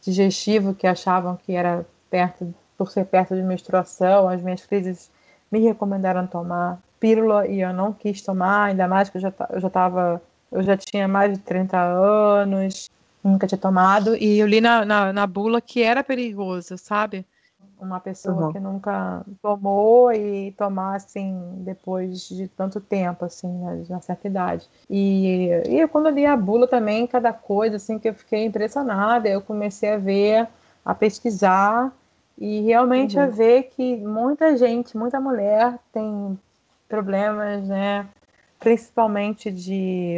digestivo, 0.02 0.76
que 0.76 0.86
achavam 0.86 1.38
que 1.38 1.54
era 1.54 1.86
perto, 2.10 2.54
por 2.78 2.92
ser 2.92 3.06
perto 3.06 3.36
de 3.36 3.42
menstruação, 3.42 4.30
as 4.30 4.42
minhas 4.42 4.66
crises 4.66 5.10
me 5.52 5.60
recomendaram 5.60 6.28
tomar 6.28 6.80
pílula 7.00 7.48
e 7.48 7.62
eu 7.62 7.74
não 7.74 7.94
quis 7.94 8.22
tomar, 8.22 8.66
ainda 8.66 8.88
mais 8.88 9.10
que 9.10 9.18
eu 9.18 9.22
já, 9.22 9.34
eu 9.50 9.60
já 9.60 9.70
tava, 9.70 10.22
eu 10.52 10.62
já 10.64 10.78
tinha 10.78 11.08
mais 11.08 11.34
de 11.34 11.40
30 11.40 11.80
anos, 11.80 12.90
nunca 13.24 13.48
tinha 13.48 13.58
tomado, 13.58 14.16
e 14.16 14.40
eu 14.40 14.48
li 14.48 14.62
na, 14.62 14.86
na, 14.86 15.14
na 15.14 15.28
bula 15.28 15.62
que 15.62 15.82
era 15.84 16.04
perigoso, 16.04 16.78
sabe? 16.78 17.26
Uma 17.80 18.00
pessoa 18.00 18.48
uhum. 18.48 18.52
que 18.52 18.60
nunca 18.60 19.24
tomou 19.40 20.12
e 20.12 20.52
tomar 20.54 20.96
assim 20.96 21.40
depois 21.58 22.28
de 22.28 22.48
tanto 22.48 22.82
tempo, 22.82 23.24
assim, 23.24 23.48
né, 23.48 23.84
na 23.88 24.02
certa 24.02 24.28
idade. 24.28 24.68
E, 24.90 25.50
e 25.68 25.88
quando 25.88 26.08
eu 26.08 26.16
li 26.16 26.26
a 26.26 26.36
bula 26.36 26.68
também, 26.68 27.06
cada 27.06 27.32
coisa 27.32 27.76
assim 27.76 28.00
que 28.00 28.10
eu 28.10 28.16
fiquei 28.16 28.46
impressionada, 28.46 29.30
eu 29.30 29.42
comecei 29.42 29.94
a 29.94 29.98
ver, 29.98 30.48
a 30.84 30.96
pesquisar 30.96 31.94
e 32.38 32.62
realmente 32.62 33.18
uhum. 33.18 33.24
a 33.24 33.28
ver 33.28 33.64
que 33.64 33.98
muita 33.98 34.56
gente, 34.56 34.96
muita 34.96 35.20
mulher 35.20 35.80
tem 35.92 36.38
problemas, 36.88 37.68
né? 37.68 38.08
Principalmente 38.60 39.52
de 39.52 40.18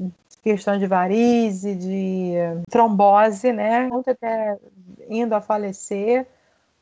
uh, 0.00 0.10
questão 0.42 0.78
de 0.78 0.86
varize, 0.86 1.74
de 1.74 2.34
uh, 2.36 2.62
trombose, 2.70 3.52
né? 3.52 3.88
Muito 3.88 4.10
até 4.10 4.58
indo 5.08 5.34
a 5.34 5.40
falecer 5.40 6.26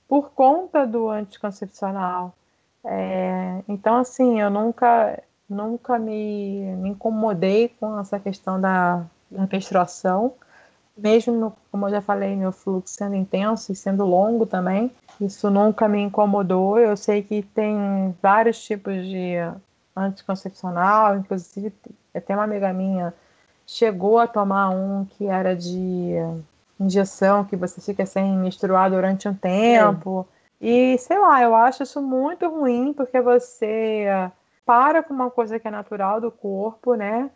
por 0.08 0.30
conta 0.30 0.86
do 0.86 1.08
anticoncepcional. 1.08 2.34
É, 2.84 3.62
então, 3.68 3.96
assim, 3.96 4.40
eu 4.40 4.50
nunca, 4.50 5.22
nunca 5.48 5.98
me, 5.98 6.76
me, 6.76 6.90
incomodei 6.90 7.68
com 7.80 7.98
essa 7.98 8.18
questão 8.18 8.60
da, 8.60 9.04
da 9.30 9.48
menstruação, 9.50 10.34
mesmo, 10.96 11.34
no, 11.34 11.52
como 11.70 11.86
eu 11.86 11.90
já 11.90 12.00
falei, 12.00 12.36
meu 12.36 12.52
fluxo 12.52 12.94
sendo 12.94 13.14
intenso 13.14 13.72
e 13.72 13.76
sendo 13.76 14.04
longo 14.04 14.46
também. 14.46 14.90
Isso 15.20 15.50
nunca 15.50 15.88
me 15.88 16.00
incomodou. 16.00 16.78
Eu 16.78 16.96
sei 16.96 17.22
que 17.22 17.42
tem 17.42 18.14
vários 18.22 18.62
tipos 18.62 18.94
de 18.94 19.34
anticoncepcional, 19.96 21.16
inclusive 21.16 21.72
até 22.14 22.34
uma 22.34 22.44
amiga 22.44 22.72
minha 22.72 23.14
chegou 23.66 24.18
a 24.18 24.26
tomar 24.26 24.70
um 24.70 25.04
que 25.04 25.26
era 25.26 25.56
de 25.56 26.14
injeção, 26.78 27.44
que 27.44 27.56
você 27.56 27.80
fica 27.80 28.04
sem 28.04 28.36
menstruar 28.36 28.90
durante 28.90 29.28
um 29.28 29.34
tempo. 29.34 30.26
É. 30.60 30.66
E 30.66 30.98
sei 30.98 31.18
lá, 31.18 31.42
eu 31.42 31.54
acho 31.54 31.82
isso 31.82 32.00
muito 32.00 32.48
ruim, 32.48 32.92
porque 32.92 33.20
você 33.20 34.06
para 34.64 35.02
com 35.02 35.12
uma 35.12 35.30
coisa 35.30 35.58
que 35.58 35.66
é 35.66 35.70
natural 35.70 36.20
do 36.20 36.30
corpo, 36.30 36.94
né? 36.94 37.30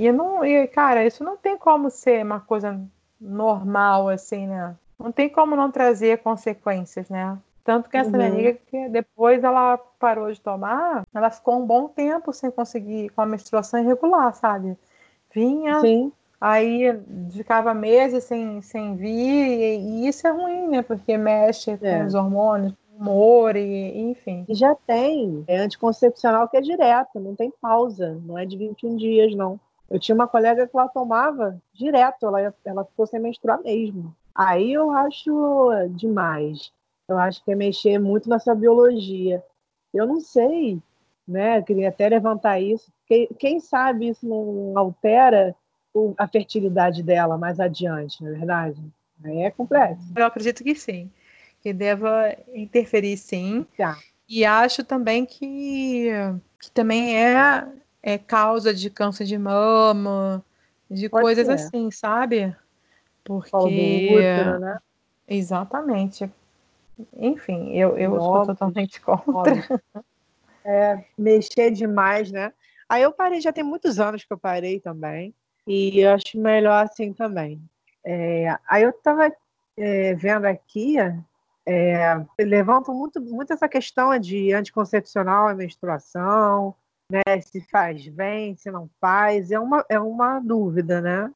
E 0.00 0.10
não, 0.12 0.44
e, 0.44 0.66
cara, 0.66 1.04
isso 1.04 1.22
não 1.22 1.36
tem 1.36 1.58
como 1.58 1.90
ser 1.90 2.24
uma 2.24 2.40
coisa 2.40 2.80
normal, 3.20 4.08
assim, 4.08 4.46
né? 4.46 4.74
não 5.00 5.10
tem 5.10 5.28
como 5.28 5.56
não 5.56 5.70
trazer 5.70 6.18
consequências, 6.18 7.08
né? 7.08 7.38
Tanto 7.64 7.88
que 7.88 7.96
essa 7.96 8.10
uhum. 8.10 8.16
minha 8.16 8.28
amiga, 8.28 8.58
que 8.66 8.88
depois 8.88 9.42
ela 9.42 9.78
parou 9.98 10.30
de 10.30 10.40
tomar, 10.40 11.06
ela 11.14 11.30
ficou 11.30 11.58
um 11.58 11.66
bom 11.66 11.88
tempo 11.88 12.32
sem 12.32 12.50
conseguir, 12.50 13.08
com 13.10 13.22
a 13.22 13.26
menstruação 13.26 13.80
irregular, 13.80 14.32
sabe? 14.34 14.76
Vinha, 15.32 15.80
Sim. 15.80 16.12
aí 16.40 16.84
ficava 17.30 17.72
meses 17.72 18.24
sem, 18.24 18.60
sem 18.60 18.96
vir, 18.96 19.08
e, 19.08 19.78
e 19.78 20.08
isso 20.08 20.26
é 20.26 20.30
ruim, 20.30 20.68
né? 20.68 20.82
Porque 20.82 21.16
mexe 21.16 21.76
com 21.76 21.86
é. 21.86 22.04
os 22.04 22.14
hormônios, 22.14 22.74
humor, 22.98 23.56
e, 23.56 24.10
enfim. 24.10 24.44
E 24.48 24.54
já 24.54 24.74
tem 24.74 25.44
é 25.46 25.58
anticoncepcional 25.58 26.48
que 26.48 26.56
é 26.56 26.60
direto, 26.60 27.20
não 27.20 27.34
tem 27.34 27.52
pausa, 27.60 28.20
não 28.24 28.36
é 28.38 28.44
de 28.44 28.56
21 28.56 28.96
dias, 28.96 29.34
não. 29.34 29.58
Eu 29.90 29.98
tinha 29.98 30.14
uma 30.14 30.28
colega 30.28 30.68
que 30.68 30.76
ela 30.76 30.88
tomava 30.88 31.60
direto, 31.72 32.26
ela, 32.26 32.54
ela 32.64 32.84
ficou 32.84 33.06
sem 33.06 33.18
menstruar 33.18 33.60
mesmo. 33.60 34.14
Aí 34.34 34.72
eu 34.72 34.90
acho 34.90 35.70
demais. 35.90 36.72
Eu 37.08 37.18
acho 37.18 37.44
que 37.44 37.50
é 37.50 37.56
mexer 37.56 37.98
muito 37.98 38.30
nessa 38.30 38.54
biologia. 38.54 39.42
Eu 39.92 40.06
não 40.06 40.20
sei, 40.20 40.80
né? 41.26 41.60
queria 41.62 41.88
até 41.88 42.08
levantar 42.08 42.60
isso. 42.60 42.92
Quem, 43.06 43.26
quem 43.38 43.58
sabe 43.58 44.08
isso 44.08 44.24
não 44.26 44.78
altera 44.78 45.54
a 46.16 46.28
fertilidade 46.28 47.02
dela 47.02 47.36
mais 47.36 47.58
adiante, 47.58 48.22
não 48.22 48.30
é 48.30 48.34
verdade? 48.34 48.80
Aí 49.24 49.42
é 49.42 49.50
complexo. 49.50 50.12
Eu 50.14 50.24
acredito 50.24 50.62
que 50.62 50.74
sim, 50.74 51.10
que 51.60 51.72
deva 51.72 52.34
interferir 52.54 53.16
sim. 53.16 53.66
Tá. 53.76 53.98
E 54.28 54.44
acho 54.44 54.84
também 54.84 55.26
que, 55.26 56.10
que 56.60 56.70
também 56.70 57.16
é, 57.16 57.66
é 58.02 58.18
causa 58.18 58.72
de 58.72 58.90
câncer 58.90 59.24
de 59.24 59.38
mama, 59.38 60.44
de 60.90 61.08
Pode 61.08 61.22
coisas 61.22 61.46
ser. 61.46 61.52
assim, 61.52 61.90
sabe? 61.90 62.54
Porque. 63.24 64.10
Útero, 64.12 64.58
né? 64.58 64.78
Exatamente. 65.28 66.30
Enfim, 67.16 67.72
eu, 67.72 67.96
eu 67.96 68.18
sou 68.20 68.46
totalmente 68.46 69.00
contra. 69.00 69.54
É, 70.64 71.02
mexer 71.16 71.70
demais, 71.70 72.30
né? 72.30 72.52
Aí 72.86 73.02
eu 73.02 73.12
parei, 73.12 73.40
já 73.40 73.50
tem 73.50 73.64
muitos 73.64 73.98
anos 73.98 74.24
que 74.24 74.32
eu 74.32 74.36
parei 74.36 74.78
também. 74.78 75.34
E 75.66 76.00
eu 76.00 76.12
acho 76.12 76.38
melhor 76.38 76.84
assim 76.84 77.12
também. 77.12 77.62
É, 78.04 78.54
aí 78.68 78.82
eu 78.82 78.90
estava 78.90 79.32
é, 79.76 80.14
vendo 80.14 80.44
aqui, 80.44 80.96
é, 81.66 82.26
levantam 82.38 82.94
muito, 82.94 83.20
muito 83.20 83.52
essa 83.52 83.68
questão 83.68 84.18
de 84.18 84.52
anticoncepcional 84.52 85.50
e 85.50 85.54
menstruação, 85.54 86.74
né? 87.10 87.40
Se 87.40 87.60
faz 87.62 88.06
bem, 88.08 88.54
se 88.56 88.70
não 88.70 88.88
faz, 89.00 89.50
é 89.50 89.58
uma, 89.58 89.84
é 89.88 89.98
uma 89.98 90.38
dúvida, 90.40 91.00
né? 91.00 91.30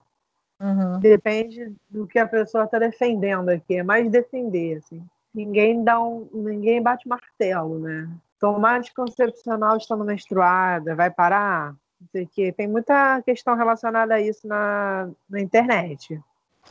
Uhum. 0.61 1.01
Depende 1.01 1.75
do 1.91 2.07
que 2.07 2.19
a 2.19 2.27
pessoa 2.27 2.65
está 2.65 2.79
defendendo 2.79 3.49
aqui, 3.49 3.77
é 3.77 3.83
mais 3.83 4.11
defender, 4.11 4.79
assim. 4.79 5.05
Ninguém 5.35 5.83
dá 5.83 6.01
um, 6.01 6.29
ninguém 6.33 6.81
bate 6.81 7.09
martelo, 7.09 7.81
né? 7.81 8.09
Tomar 8.39 8.79
anticoncepcional 8.79 9.77
estando 9.77 10.05
menstruada, 10.05 10.95
vai 10.95 11.11
parar? 11.11 11.75
Não 12.01 12.09
sei 12.13 12.25
o 12.25 12.29
quê. 12.29 12.53
Tem 12.53 12.69
muita 12.69 13.21
questão 13.23 13.57
relacionada 13.57 14.15
a 14.15 14.21
isso 14.21 14.47
na, 14.47 15.11
na 15.29 15.41
internet. 15.41 16.21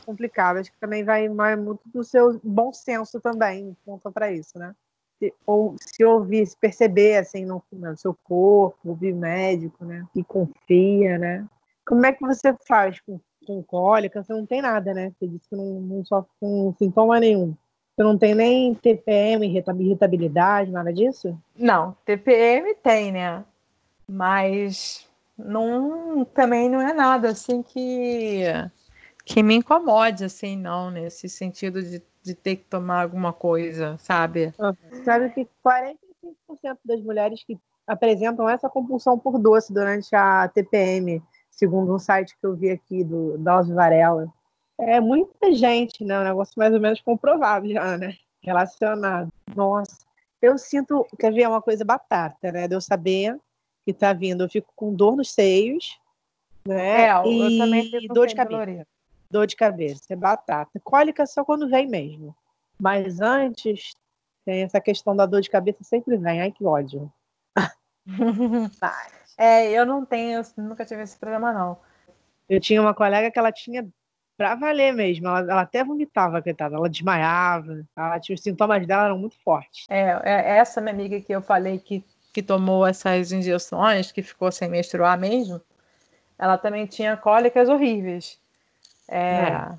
Complicado. 0.06 0.58
Acho 0.58 0.72
que 0.72 0.78
também 0.78 1.04
vai, 1.04 1.28
vai 1.28 1.56
muito 1.56 1.82
do 1.86 2.02
seu 2.02 2.40
bom 2.42 2.72
senso 2.72 3.20
também, 3.20 3.76
conta 3.84 4.10
para 4.10 4.32
isso, 4.32 4.58
né? 4.58 4.74
Se, 5.18 5.32
ou 5.46 5.76
se 5.80 6.04
ouvir, 6.04 6.46
se 6.46 6.56
perceber 6.56 7.16
assim 7.16 7.44
no, 7.44 7.62
no 7.72 7.96
seu 7.96 8.16
corpo, 8.24 8.78
ouvir 8.84 9.14
médico, 9.14 9.84
né? 9.84 10.06
Que 10.12 10.22
confia, 10.24 11.18
né? 11.18 11.46
Como 11.86 12.04
é 12.04 12.12
que 12.12 12.26
você 12.26 12.54
faz 12.66 13.00
com 13.00 13.20
com 13.44 13.62
cólica, 13.62 14.22
você 14.22 14.32
não 14.32 14.46
tem 14.46 14.60
nada, 14.60 14.92
né? 14.92 15.12
Você 15.18 15.28
disse 15.28 15.48
que 15.48 15.56
não, 15.56 15.80
não 15.80 16.04
sofre 16.04 16.30
com 16.40 16.74
sintoma 16.78 17.20
nenhum. 17.20 17.54
Você 17.94 18.02
não 18.02 18.18
tem 18.18 18.34
nem 18.34 18.74
TPM, 18.74 19.46
irritabilidade, 19.46 20.70
nada 20.72 20.92
disso? 20.92 21.38
Não, 21.56 21.96
TPM 22.04 22.74
tem, 22.76 23.12
né? 23.12 23.44
Mas 24.08 25.08
não, 25.38 26.24
também 26.24 26.68
não 26.68 26.80
é 26.80 26.92
nada 26.92 27.28
assim 27.28 27.62
que, 27.62 28.42
que 29.24 29.42
me 29.42 29.54
incomode, 29.54 30.24
assim, 30.24 30.56
não, 30.56 30.90
nesse 30.90 31.28
sentido 31.28 31.82
de, 31.82 32.02
de 32.24 32.34
ter 32.34 32.56
que 32.56 32.64
tomar 32.64 33.02
alguma 33.02 33.32
coisa, 33.32 33.96
sabe? 33.98 34.52
Uhum. 34.58 35.04
Sabe 35.04 35.30
que 35.30 35.46
45% 35.64 36.78
das 36.84 37.00
mulheres 37.02 37.44
que 37.44 37.58
apresentam 37.86 38.48
essa 38.48 38.68
compulsão 38.68 39.18
por 39.18 39.38
doce 39.38 39.72
durante 39.72 40.14
a 40.16 40.48
TPM, 40.48 41.22
segundo 41.50 41.94
um 41.94 41.98
site 41.98 42.34
que 42.40 42.46
eu 42.46 42.56
vi 42.56 42.70
aqui 42.70 43.04
do 43.04 43.36
Dose 43.36 43.72
Varela. 43.72 44.26
É 44.80 45.00
muita 45.00 45.52
gente, 45.52 46.02
né? 46.02 46.18
Um 46.18 46.24
negócio 46.24 46.54
mais 46.56 46.72
ou 46.72 46.80
menos 46.80 47.00
comprovado 47.02 47.68
já, 47.68 47.98
né? 47.98 48.14
Relacionado. 48.42 49.28
Nossa, 49.54 50.04
eu 50.40 50.56
sinto, 50.56 51.06
quer 51.18 51.32
ver, 51.32 51.42
é 51.42 51.48
uma 51.48 51.62
coisa 51.62 51.84
batata, 51.84 52.50
né? 52.50 52.66
De 52.66 52.74
eu 52.74 52.80
saber 52.80 53.38
que 53.84 53.92
tá 53.92 54.14
vindo, 54.14 54.44
eu 54.44 54.48
fico 54.48 54.72
com 54.74 54.94
dor 54.94 55.14
nos 55.14 55.30
seios, 55.30 56.00
né? 56.66 57.04
É, 57.04 57.12
eu 57.12 57.26
e 57.26 57.58
também 57.58 57.90
fico 57.90 58.14
dor 58.14 58.26
de 58.26 58.34
cabeça. 58.34 58.86
Dor 59.30 59.46
de 59.46 59.56
cabeça, 59.56 60.04
é 60.10 60.16
batata. 60.16 60.80
Cólica 60.82 61.26
só 61.26 61.44
quando 61.44 61.68
vem 61.68 61.88
mesmo. 61.88 62.34
Mas 62.78 63.20
antes, 63.20 63.94
tem 64.44 64.62
essa 64.62 64.80
questão 64.80 65.16
da 65.16 65.26
dor 65.26 65.40
de 65.40 65.50
cabeça 65.50 65.82
sempre 65.82 66.16
vem. 66.16 66.40
Ai, 66.40 66.52
que 66.52 66.64
ódio. 66.64 67.12
é, 69.38 69.70
eu 69.70 69.86
não 69.86 70.04
tenho, 70.04 70.40
eu 70.40 70.64
nunca 70.64 70.84
tive 70.84 71.02
esse 71.02 71.18
problema, 71.18 71.52
não. 71.52 71.78
Eu 72.48 72.60
tinha 72.60 72.80
uma 72.80 72.94
colega 72.94 73.30
que 73.30 73.38
ela 73.38 73.50
tinha 73.50 73.88
pra 74.36 74.54
valer 74.54 74.92
mesmo. 74.92 75.26
Ela, 75.26 75.40
ela 75.40 75.60
até 75.62 75.82
vomitava, 75.82 76.42
coitada. 76.42 76.76
Ela 76.76 76.88
desmaiava. 76.88 77.84
Ela 77.96 78.20
tinha, 78.20 78.34
os 78.34 78.42
sintomas 78.42 78.86
dela 78.86 79.06
eram 79.06 79.18
muito 79.18 79.36
fortes. 79.42 79.86
É, 79.88 80.20
é, 80.22 80.58
essa 80.58 80.80
minha 80.80 80.94
amiga 80.94 81.20
que 81.20 81.32
eu 81.32 81.40
falei 81.40 81.78
que, 81.78 82.04
que 82.32 82.42
tomou 82.42 82.86
essas 82.86 83.32
injeções, 83.32 84.12
que 84.12 84.22
ficou 84.22 84.52
sem 84.52 84.68
menstruar 84.68 85.18
mesmo, 85.18 85.60
ela 86.38 86.58
também 86.58 86.86
tinha 86.86 87.16
cólicas 87.16 87.68
horríveis. 87.68 88.38
É, 89.08 89.48
é. 89.48 89.78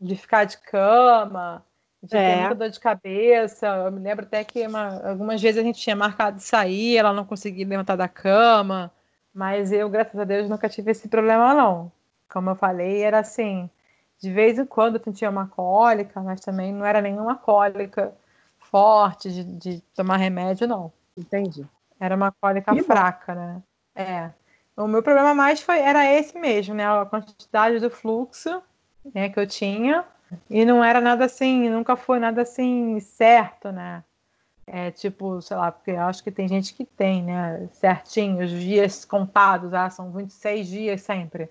De 0.00 0.16
ficar 0.16 0.44
de 0.44 0.58
cama, 0.58 1.64
de 2.02 2.16
é. 2.16 2.34
ter 2.34 2.40
muita 2.40 2.54
dor 2.54 2.70
de 2.70 2.80
cabeça. 2.80 3.66
Eu 3.66 3.92
me 3.92 4.00
lembro 4.00 4.24
até 4.24 4.44
que 4.44 4.66
uma, 4.66 5.08
algumas 5.08 5.40
vezes 5.40 5.60
a 5.60 5.64
gente 5.64 5.80
tinha 5.80 5.96
marcado 5.96 6.36
de 6.36 6.42
sair, 6.42 6.96
ela 6.96 7.12
não 7.12 7.24
conseguia 7.24 7.66
levantar 7.66 7.96
da 7.96 8.08
cama. 8.08 8.90
Mas 9.34 9.72
eu, 9.72 9.88
graças 9.88 10.18
a 10.18 10.24
Deus, 10.24 10.48
nunca 10.48 10.68
tive 10.68 10.90
esse 10.90 11.08
problema, 11.08 11.54
não. 11.54 11.92
Como 12.28 12.50
eu 12.50 12.56
falei, 12.56 13.02
era 13.02 13.18
assim, 13.18 13.68
de 14.18 14.32
vez 14.32 14.58
em 14.58 14.64
quando 14.64 14.96
eu 14.96 15.04
sentia 15.04 15.28
uma 15.28 15.46
cólica, 15.46 16.20
mas 16.20 16.40
também 16.40 16.72
não 16.72 16.84
era 16.84 17.00
nenhuma 17.00 17.36
cólica 17.36 18.14
forte 18.58 19.30
de, 19.30 19.44
de 19.44 19.80
tomar 19.94 20.16
remédio, 20.16 20.66
não. 20.66 20.92
Entendi. 21.16 21.66
Era 22.00 22.16
uma 22.16 22.32
cólica 22.32 22.74
que 22.74 22.82
fraca, 22.82 23.34
bom. 23.34 23.40
né? 23.40 23.62
É. 23.94 24.30
O 24.76 24.86
meu 24.86 25.02
problema 25.02 25.34
mais 25.34 25.60
foi 25.60 25.78
era 25.78 26.04
esse 26.04 26.38
mesmo, 26.38 26.74
né? 26.74 26.86
A 26.86 27.06
quantidade 27.06 27.80
do 27.80 27.90
fluxo 27.90 28.62
né, 29.14 29.28
que 29.28 29.38
eu 29.38 29.46
tinha. 29.46 30.04
E 30.50 30.64
não 30.64 30.82
era 30.82 31.00
nada 31.00 31.24
assim, 31.24 31.68
nunca 31.70 31.96
foi 31.96 32.18
nada 32.18 32.42
assim 32.42 32.98
certo, 33.00 33.70
né? 33.70 34.02
É 34.66 34.90
tipo, 34.90 35.40
sei 35.40 35.56
lá, 35.56 35.70
porque 35.70 35.92
eu 35.92 36.00
acho 36.00 36.22
que 36.22 36.32
tem 36.32 36.48
gente 36.48 36.74
que 36.74 36.84
tem, 36.84 37.22
né? 37.22 37.68
Certinho, 37.72 38.44
os 38.44 38.50
dias 38.50 39.04
contados, 39.04 39.72
ah, 39.72 39.88
são 39.88 40.10
26 40.10 40.66
dias 40.66 41.02
sempre. 41.02 41.48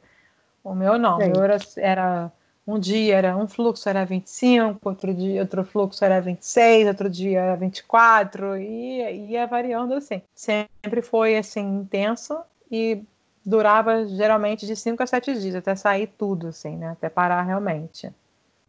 O 0.64 0.76
meu 0.76 0.98
não, 0.98 1.18
o 1.20 1.28
meu 1.28 1.42
era, 1.42 1.58
era 1.78 2.32
um 2.68 2.78
dia 2.80 3.16
era 3.16 3.38
um 3.38 3.48
fluxo 3.48 3.88
era 3.88 4.04
25, 4.04 4.80
outro 4.84 5.14
dia 5.14 5.40
outro 5.42 5.64
fluxo 5.64 6.04
era 6.04 6.20
26, 6.20 6.88
outro 6.88 7.10
dia 7.10 7.40
era 7.40 7.56
24 7.56 8.58
e 8.58 9.32
ia 9.32 9.48
variando 9.48 9.94
assim. 9.94 10.22
Sempre 10.34 11.02
foi 11.02 11.38
assim 11.38 11.62
intenso 11.62 12.38
e 12.70 13.02
durava 13.46 14.08
geralmente 14.08 14.66
de 14.66 14.76
5 14.76 15.04
a 15.04 15.08
7 15.08 15.40
dias 15.40 15.56
até 15.56 15.76
sair 15.76 16.08
tudo 16.08 16.48
assim, 16.48 16.76
né? 16.76 16.90
Até 16.90 17.10
parar 17.10 17.44
realmente. 17.44 18.12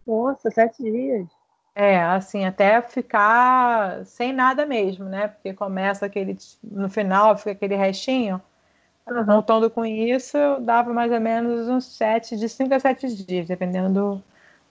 Nossa, 0.06 0.50
sete 0.50 0.82
dias. 0.82 1.26
É, 1.74 2.00
assim, 2.02 2.44
até 2.44 2.80
ficar 2.80 4.04
sem 4.06 4.32
nada 4.32 4.64
mesmo, 4.64 5.04
né? 5.04 5.28
Porque 5.28 5.52
começa 5.52 6.06
aquele. 6.06 6.38
No 6.62 6.88
final 6.88 7.36
fica 7.36 7.50
aquele 7.50 7.74
restinho. 7.74 8.40
Uhum. 9.06 9.26
Contando 9.26 9.70
com 9.70 9.84
isso, 9.84 10.36
eu 10.36 10.60
dava 10.60 10.92
mais 10.92 11.12
ou 11.12 11.20
menos 11.20 11.68
uns 11.68 11.84
sete, 11.84 12.36
de 12.36 12.48
cinco 12.48 12.74
a 12.74 12.80
sete 12.80 13.14
dias, 13.14 13.46
dependendo 13.46 13.92
do, 13.92 14.22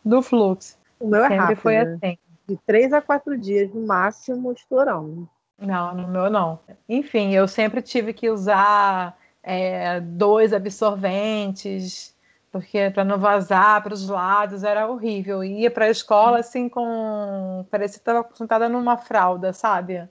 do 0.04 0.22
fluxo. 0.22 0.78
O 1.00 1.08
meu 1.08 1.24
é 1.24 1.28
Sempre 1.28 1.38
rápido, 1.38 1.62
foi 1.62 1.74
né? 1.74 2.00
assim. 2.02 2.18
De 2.48 2.58
três 2.66 2.92
a 2.92 3.02
quatro 3.02 3.38
dias, 3.38 3.72
no 3.74 3.86
máximo, 3.86 4.52
estourando. 4.52 5.30
Não, 5.58 5.96
no 5.96 6.08
meu 6.08 6.30
não. 6.30 6.60
Enfim, 6.88 7.34
eu 7.34 7.48
sempre 7.48 7.82
tive 7.82 8.14
que 8.14 8.30
usar 8.30 9.18
é, 9.46 10.00
dois 10.00 10.52
absorventes, 10.52 12.16
porque 12.52 12.90
para 12.90 13.06
não 13.06 13.20
vazar 13.20 13.84
para 13.84 13.94
os 13.94 14.10
lados 14.10 14.64
era 14.64 14.90
horrível. 14.90 15.44
Eu 15.44 15.44
ia 15.44 15.70
para 15.70 15.86
a 15.86 15.92
escola 15.92 16.40
assim 16.40 16.68
com. 16.68 17.66
parecia 17.70 18.00
que 18.00 18.02
estava 18.02 18.28
sentada 18.34 18.68
numa 18.68 18.98
fralda, 18.98 19.54
sabe? 19.54 20.10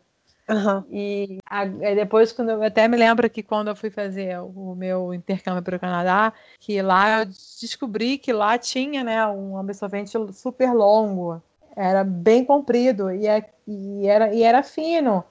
Uhum. 0.48 0.84
E 0.90 1.38
a, 1.46 1.64
depois, 1.64 2.30
quando 2.30 2.50
eu 2.50 2.62
até 2.62 2.86
me 2.86 2.96
lembro 2.96 3.28
que 3.30 3.42
quando 3.42 3.68
eu 3.68 3.76
fui 3.76 3.90
fazer 3.90 4.38
o 4.38 4.74
meu 4.76 5.12
intercâmbio 5.12 5.62
para 5.62 5.76
o 5.76 5.80
Canadá, 5.80 6.32
que 6.60 6.80
lá 6.82 7.20
eu 7.20 7.26
descobri 7.26 8.18
que 8.18 8.32
lá 8.32 8.58
tinha 8.58 9.02
né, 9.02 9.26
um 9.26 9.56
absorvente 9.58 10.12
super 10.32 10.72
longo, 10.72 11.42
era 11.74 12.04
bem 12.04 12.44
comprido 12.44 13.10
e, 13.10 13.26
é, 13.26 13.42
e, 13.66 14.06
era, 14.06 14.34
e 14.34 14.42
era 14.42 14.62
fino. 14.62 15.24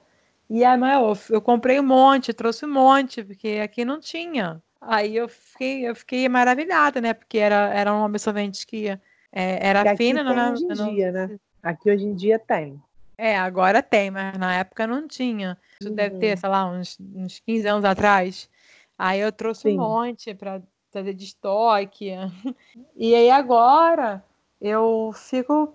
E 0.48 0.64
aí, 0.64 0.78
eu, 0.78 1.18
eu 1.30 1.40
comprei 1.40 1.80
um 1.80 1.84
monte, 1.84 2.32
trouxe 2.32 2.66
um 2.66 2.72
monte, 2.72 3.22
porque 3.22 3.60
aqui 3.62 3.84
não 3.84 3.98
tinha. 3.98 4.62
Aí 4.80 5.16
eu 5.16 5.28
fiquei, 5.28 5.88
eu 5.88 5.96
fiquei 5.96 6.28
maravilhada, 6.28 7.00
né? 7.00 7.14
Porque 7.14 7.38
era, 7.38 7.72
era 7.74 7.94
um 7.94 8.04
absorvente 8.04 8.66
que 8.66 8.88
é, 8.88 8.98
era 9.32 9.96
fino. 9.96 10.20
Aqui 10.20 10.34
não, 10.34 10.52
hoje 10.52 10.64
em 10.64 10.68
não... 10.68 10.94
dia, 10.94 11.12
né? 11.12 11.38
Aqui 11.62 11.90
hoje 11.90 12.04
em 12.04 12.14
dia 12.14 12.38
tem. 12.38 12.80
É, 13.16 13.38
agora 13.38 13.82
tem, 13.82 14.10
mas 14.10 14.36
na 14.36 14.56
época 14.56 14.86
não 14.86 15.06
tinha. 15.06 15.56
Isso 15.80 15.88
uhum. 15.88 15.94
deve 15.94 16.18
ter, 16.18 16.32
uhum. 16.32 16.36
sei 16.36 16.48
lá, 16.48 16.66
uns, 16.66 16.98
uns 17.14 17.40
15 17.40 17.66
anos 17.66 17.84
atrás. 17.84 18.50
Aí 18.98 19.20
eu 19.20 19.32
trouxe 19.32 19.62
Sim. 19.62 19.78
um 19.78 19.82
monte 19.82 20.34
para 20.34 20.60
fazer 20.90 21.14
de 21.14 21.24
estoque. 21.24 22.10
E 22.96 23.14
aí 23.14 23.30
agora 23.30 24.22
eu 24.60 25.10
fico 25.14 25.74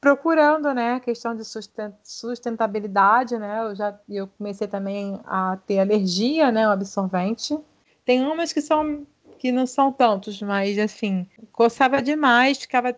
procurando, 0.00 0.72
né, 0.72 0.94
a 0.94 1.00
questão 1.00 1.34
de 1.34 1.42
sustentabilidade, 2.02 3.36
né? 3.36 3.64
Eu 3.64 3.74
já 3.74 3.98
eu 4.08 4.28
comecei 4.28 4.68
também 4.68 5.20
a 5.24 5.58
ter 5.66 5.80
alergia, 5.80 6.52
né, 6.52 6.64
ao 6.64 6.72
absorvente. 6.72 7.58
Tem 8.04 8.24
umas 8.24 8.52
que 8.52 8.60
são 8.60 9.06
que 9.38 9.52
não 9.52 9.66
são 9.66 9.92
tantos, 9.92 10.42
mas 10.42 10.78
assim, 10.78 11.26
coçava 11.52 12.02
demais, 12.02 12.58
ficava, 12.58 12.94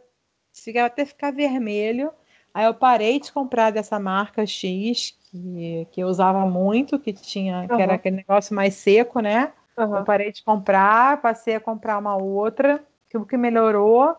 ficava 0.52 0.86
até 0.86 1.04
ficar 1.04 1.30
vermelho. 1.30 2.10
Aí 2.52 2.64
eu 2.64 2.74
parei 2.74 3.20
de 3.20 3.30
comprar 3.30 3.70
dessa 3.70 3.98
marca 4.00 4.44
X, 4.46 5.16
que, 5.30 5.86
que 5.92 6.00
eu 6.02 6.08
usava 6.08 6.44
muito, 6.46 6.98
que 6.98 7.12
tinha, 7.12 7.60
uhum. 7.60 7.68
que 7.68 7.82
era 7.82 7.94
aquele 7.94 8.16
negócio 8.16 8.54
mais 8.54 8.74
seco, 8.74 9.20
né? 9.20 9.52
Uhum. 9.78 9.98
Eu 9.98 10.04
parei 10.04 10.32
de 10.32 10.42
comprar, 10.42 11.20
passei 11.20 11.54
a 11.54 11.60
comprar 11.60 11.98
uma 11.98 12.16
outra, 12.16 12.82
que 13.08 13.16
o 13.16 13.24
que 13.24 13.36
melhorou, 13.36 14.16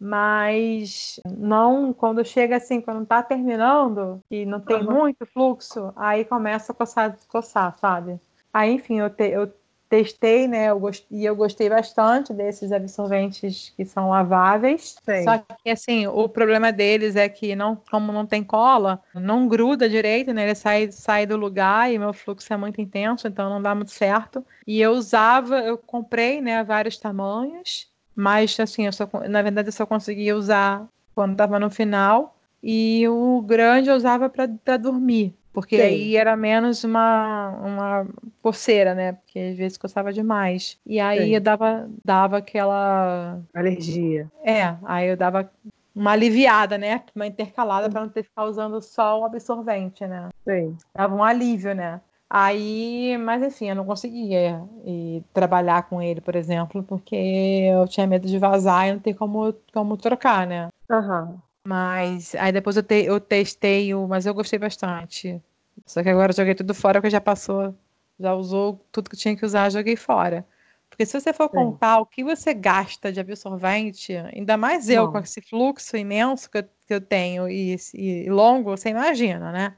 mas 0.00 1.20
não 1.36 1.92
quando 1.92 2.24
chega 2.24 2.56
assim, 2.56 2.80
quando 2.80 3.04
tá 3.04 3.22
terminando 3.22 4.22
e 4.30 4.46
não 4.46 4.60
tem 4.60 4.76
uhum. 4.76 4.92
muito 4.92 5.26
fluxo, 5.26 5.92
aí 5.96 6.24
começa 6.24 6.72
a 6.72 6.74
coçar, 6.74 7.16
coçar, 7.28 7.76
sabe? 7.78 8.20
Aí, 8.52 8.72
enfim, 8.72 9.00
eu, 9.00 9.10
te, 9.10 9.28
eu 9.28 9.52
testei, 9.88 10.46
né? 10.46 10.70
Eu 10.70 10.78
gost... 10.78 11.04
E 11.10 11.24
eu 11.24 11.34
gostei 11.34 11.68
bastante 11.68 12.32
desses 12.32 12.70
absorventes 12.72 13.72
que 13.76 13.84
são 13.84 14.10
laváveis. 14.10 14.96
Sim. 15.04 15.24
Só 15.24 15.38
que 15.38 15.70
assim, 15.70 16.06
o 16.06 16.28
problema 16.28 16.70
deles 16.70 17.16
é 17.16 17.28
que 17.28 17.56
não, 17.56 17.76
como 17.90 18.12
não 18.12 18.26
tem 18.26 18.44
cola, 18.44 19.02
não 19.14 19.48
gruda 19.48 19.88
direito, 19.88 20.32
né? 20.32 20.44
Ele 20.44 20.54
sai, 20.54 20.92
sai 20.92 21.26
do 21.26 21.36
lugar 21.36 21.92
e 21.92 21.98
meu 21.98 22.12
fluxo 22.12 22.52
é 22.52 22.56
muito 22.56 22.80
intenso, 22.80 23.26
então 23.26 23.50
não 23.50 23.60
dá 23.60 23.74
muito 23.74 23.90
certo. 23.90 24.44
E 24.66 24.80
eu 24.80 24.92
usava, 24.92 25.60
eu 25.60 25.78
comprei, 25.78 26.40
né, 26.40 26.62
vários 26.62 26.98
tamanhos, 26.98 27.88
mas 28.18 28.58
assim, 28.58 28.86
eu 28.86 28.92
só, 28.92 29.08
na 29.28 29.42
verdade 29.42 29.68
eu 29.68 29.72
só 29.72 29.86
conseguia 29.86 30.36
usar 30.36 30.88
quando 31.14 31.32
estava 31.32 31.60
no 31.60 31.70
final. 31.70 32.34
E 32.60 33.06
o 33.06 33.40
grande 33.42 33.88
eu 33.88 33.94
usava 33.94 34.28
para 34.28 34.76
dormir. 34.76 35.32
Porque 35.52 35.76
Sim. 35.76 35.82
aí 35.82 36.16
era 36.16 36.36
menos 36.36 36.82
uma, 36.82 37.50
uma 37.64 38.06
coceira, 38.42 38.92
né? 38.92 39.12
Porque 39.12 39.38
às 39.38 39.56
vezes 39.56 39.78
coçava 39.78 40.12
demais. 40.12 40.76
E 40.84 40.98
aí 40.98 41.32
eu 41.32 41.40
dava, 41.40 41.88
dava 42.04 42.38
aquela. 42.38 43.40
Alergia. 43.54 44.28
É, 44.44 44.74
aí 44.84 45.08
eu 45.08 45.16
dava 45.16 45.48
uma 45.94 46.10
aliviada, 46.10 46.76
né? 46.76 47.04
Uma 47.14 47.26
intercalada 47.28 47.88
para 47.88 48.00
não 48.00 48.08
ter 48.08 48.24
que 48.24 48.28
ficar 48.30 48.46
usando 48.46 48.82
só 48.82 49.20
o 49.20 49.24
absorvente, 49.24 50.04
né? 50.08 50.28
Sim. 50.44 50.76
Dava 50.92 51.14
um 51.14 51.22
alívio, 51.22 51.72
né? 51.72 52.00
Aí, 52.30 53.16
mas 53.18 53.42
enfim, 53.42 53.70
eu 53.70 53.74
não 53.74 53.86
conseguia 53.86 54.62
e 54.84 55.22
trabalhar 55.32 55.88
com 55.88 56.02
ele, 56.02 56.20
por 56.20 56.36
exemplo, 56.36 56.82
porque 56.82 57.16
eu 57.16 57.88
tinha 57.88 58.06
medo 58.06 58.28
de 58.28 58.38
vazar 58.38 58.88
e 58.88 58.92
não 58.92 59.00
ter 59.00 59.14
como, 59.14 59.54
como 59.72 59.96
trocar, 59.96 60.46
né? 60.46 60.68
Uhum. 60.90 61.38
Mas 61.66 62.34
aí 62.34 62.52
depois 62.52 62.76
eu, 62.76 62.82
te, 62.82 63.04
eu 63.04 63.20
testei 63.20 63.94
o, 63.94 64.06
mas 64.06 64.26
eu 64.26 64.34
gostei 64.34 64.58
bastante. 64.58 65.42
Só 65.86 66.02
que 66.02 66.08
agora 66.10 66.32
eu 66.32 66.36
joguei 66.36 66.54
tudo 66.54 66.74
fora 66.74 67.00
porque 67.00 67.10
já 67.10 67.20
passou 67.20 67.74
Já 68.18 68.34
usou 68.34 68.84
tudo 68.92 69.10
que 69.10 69.16
tinha 69.16 69.36
que 69.36 69.44
usar, 69.44 69.70
joguei 69.70 69.96
fora. 69.96 70.46
Porque 70.90 71.06
se 71.06 71.18
você 71.20 71.32
for 71.32 71.48
contar 71.48 72.00
o 72.00 72.06
que 72.06 72.24
você 72.24 72.52
gasta 72.54 73.12
de 73.12 73.20
absorvente, 73.20 74.14
ainda 74.16 74.56
mais 74.56 74.88
eu 74.88 75.08
com 75.08 75.18
esse 75.18 75.40
fluxo 75.40 75.96
imenso 75.96 76.50
que 76.50 76.58
eu, 76.58 76.64
que 76.64 76.94
eu 76.94 77.00
tenho 77.00 77.48
e, 77.48 77.76
e, 77.94 78.30
longo, 78.30 78.70
você 78.76 78.90
imagina, 78.90 79.52
né? 79.52 79.76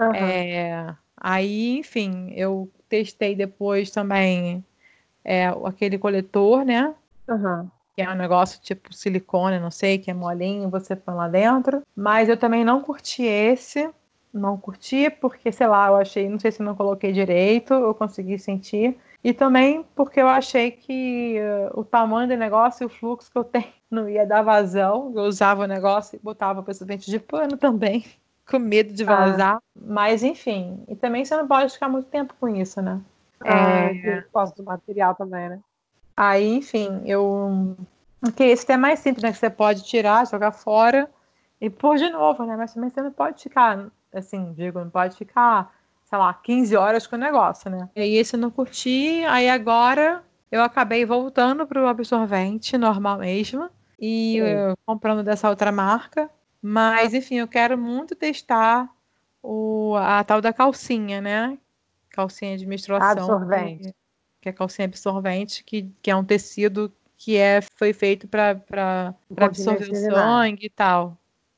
Uhum. 0.00 0.14
É, 0.14 0.96
aí, 1.20 1.78
enfim, 1.78 2.32
eu 2.34 2.70
testei 2.88 3.34
depois 3.34 3.90
também 3.90 4.64
é, 5.24 5.46
aquele 5.64 5.98
coletor, 5.98 6.64
né? 6.64 6.94
Uhum. 7.28 7.68
Que 7.94 8.02
é 8.02 8.10
um 8.10 8.14
negócio 8.14 8.60
tipo 8.60 8.92
silicone, 8.94 9.58
não 9.58 9.70
sei, 9.70 9.98
que 9.98 10.10
é 10.10 10.14
molinho, 10.14 10.70
você 10.70 10.96
põe 10.96 11.14
lá 11.14 11.28
dentro. 11.28 11.82
Mas 11.94 12.28
eu 12.28 12.36
também 12.36 12.64
não 12.64 12.80
curti 12.80 13.24
esse. 13.24 13.90
Não 14.32 14.56
curti 14.56 15.10
porque, 15.10 15.50
sei 15.50 15.66
lá, 15.66 15.88
eu 15.88 15.96
achei, 15.96 16.28
não 16.28 16.38
sei 16.38 16.52
se 16.52 16.62
não 16.62 16.74
coloquei 16.74 17.12
direito, 17.12 17.74
eu 17.74 17.94
consegui 17.94 18.38
sentir. 18.38 18.96
E 19.22 19.32
também 19.32 19.84
porque 19.94 20.20
eu 20.20 20.28
achei 20.28 20.70
que 20.70 21.38
uh, 21.40 21.80
o 21.80 21.84
tamanho 21.84 22.28
do 22.28 22.36
negócio 22.36 22.84
e 22.84 22.86
o 22.86 22.88
fluxo 22.88 23.30
que 23.30 23.38
eu 23.38 23.44
tenho 23.44 23.66
não 23.90 24.08
ia 24.08 24.26
dar 24.26 24.42
vazão. 24.42 25.12
Eu 25.14 25.24
usava 25.24 25.64
o 25.64 25.66
negócio 25.66 26.16
e 26.16 26.22
botava 26.22 26.60
o 26.60 26.84
dente 26.84 27.10
de 27.10 27.18
pano 27.18 27.56
também, 27.56 28.04
com 28.48 28.58
medo 28.58 28.92
de 28.92 29.04
vazar. 29.04 29.56
Ah. 29.56 29.62
Mas 29.74 30.22
enfim, 30.22 30.82
e 30.88 30.96
também 30.96 31.24
você 31.24 31.36
não 31.36 31.46
pode 31.46 31.72
ficar 31.72 31.88
muito 31.88 32.06
tempo 32.06 32.34
com 32.40 32.48
isso, 32.48 32.80
né? 32.82 33.00
Ah, 33.40 33.90
é... 33.92 34.24
posso 34.32 34.54
do 34.56 34.64
material 34.64 35.14
também, 35.14 35.48
né? 35.48 35.60
Aí, 36.16 36.56
enfim, 36.56 37.02
eu. 37.04 37.76
Porque 38.20 38.42
esse 38.42 38.70
é 38.72 38.76
mais 38.76 38.98
simples, 38.98 39.22
né? 39.22 39.30
Que 39.30 39.38
você 39.38 39.48
pode 39.48 39.84
tirar, 39.84 40.26
jogar 40.26 40.50
fora 40.50 41.08
e 41.60 41.70
pôr 41.70 41.96
de 41.96 42.10
novo, 42.10 42.44
né? 42.44 42.56
Mas 42.56 42.74
também 42.74 42.90
você 42.90 43.00
não 43.00 43.12
pode 43.12 43.40
ficar, 43.42 43.86
assim, 44.12 44.52
digo, 44.54 44.80
não 44.80 44.90
pode 44.90 45.16
ficar 45.16 45.72
sei 46.08 46.18
lá, 46.18 46.32
15 46.32 46.74
horas 46.74 47.06
com 47.06 47.16
o 47.16 47.18
negócio, 47.18 47.70
né? 47.70 47.88
E 47.94 48.00
aí 48.00 48.16
esse 48.16 48.34
eu 48.34 48.40
não 48.40 48.50
curti, 48.50 49.22
aí 49.26 49.48
agora 49.48 50.22
eu 50.50 50.62
acabei 50.62 51.04
voltando 51.04 51.66
pro 51.66 51.86
absorvente 51.86 52.78
normal 52.78 53.18
mesmo 53.18 53.68
e 54.00 54.40
comprando 54.86 55.22
dessa 55.22 55.50
outra 55.50 55.70
marca. 55.70 56.30
Mas, 56.60 57.14
enfim, 57.14 57.36
eu 57.36 57.48
quero 57.48 57.78
muito 57.78 58.14
testar 58.14 58.92
o, 59.42 59.94
a 59.96 60.22
tal 60.24 60.40
da 60.40 60.52
calcinha, 60.52 61.20
né? 61.20 61.58
Calcinha 62.10 62.56
de 62.56 62.66
menstruação. 62.66 63.10
Absorvente. 63.10 63.94
Que, 64.40 64.48
é 64.48 64.52
calcinha 64.52 64.86
absorvente, 64.86 65.64
que, 65.64 65.90
que 66.02 66.10
é 66.10 66.16
um 66.16 66.24
tecido 66.24 66.92
que 67.16 67.36
é, 67.36 67.60
foi 67.60 67.92
feito 67.92 68.28
para 68.28 69.14
absorver 69.36 69.90
o 69.90 69.94
sangue 69.94 70.66
e 70.66 70.70
tal. 70.70 71.16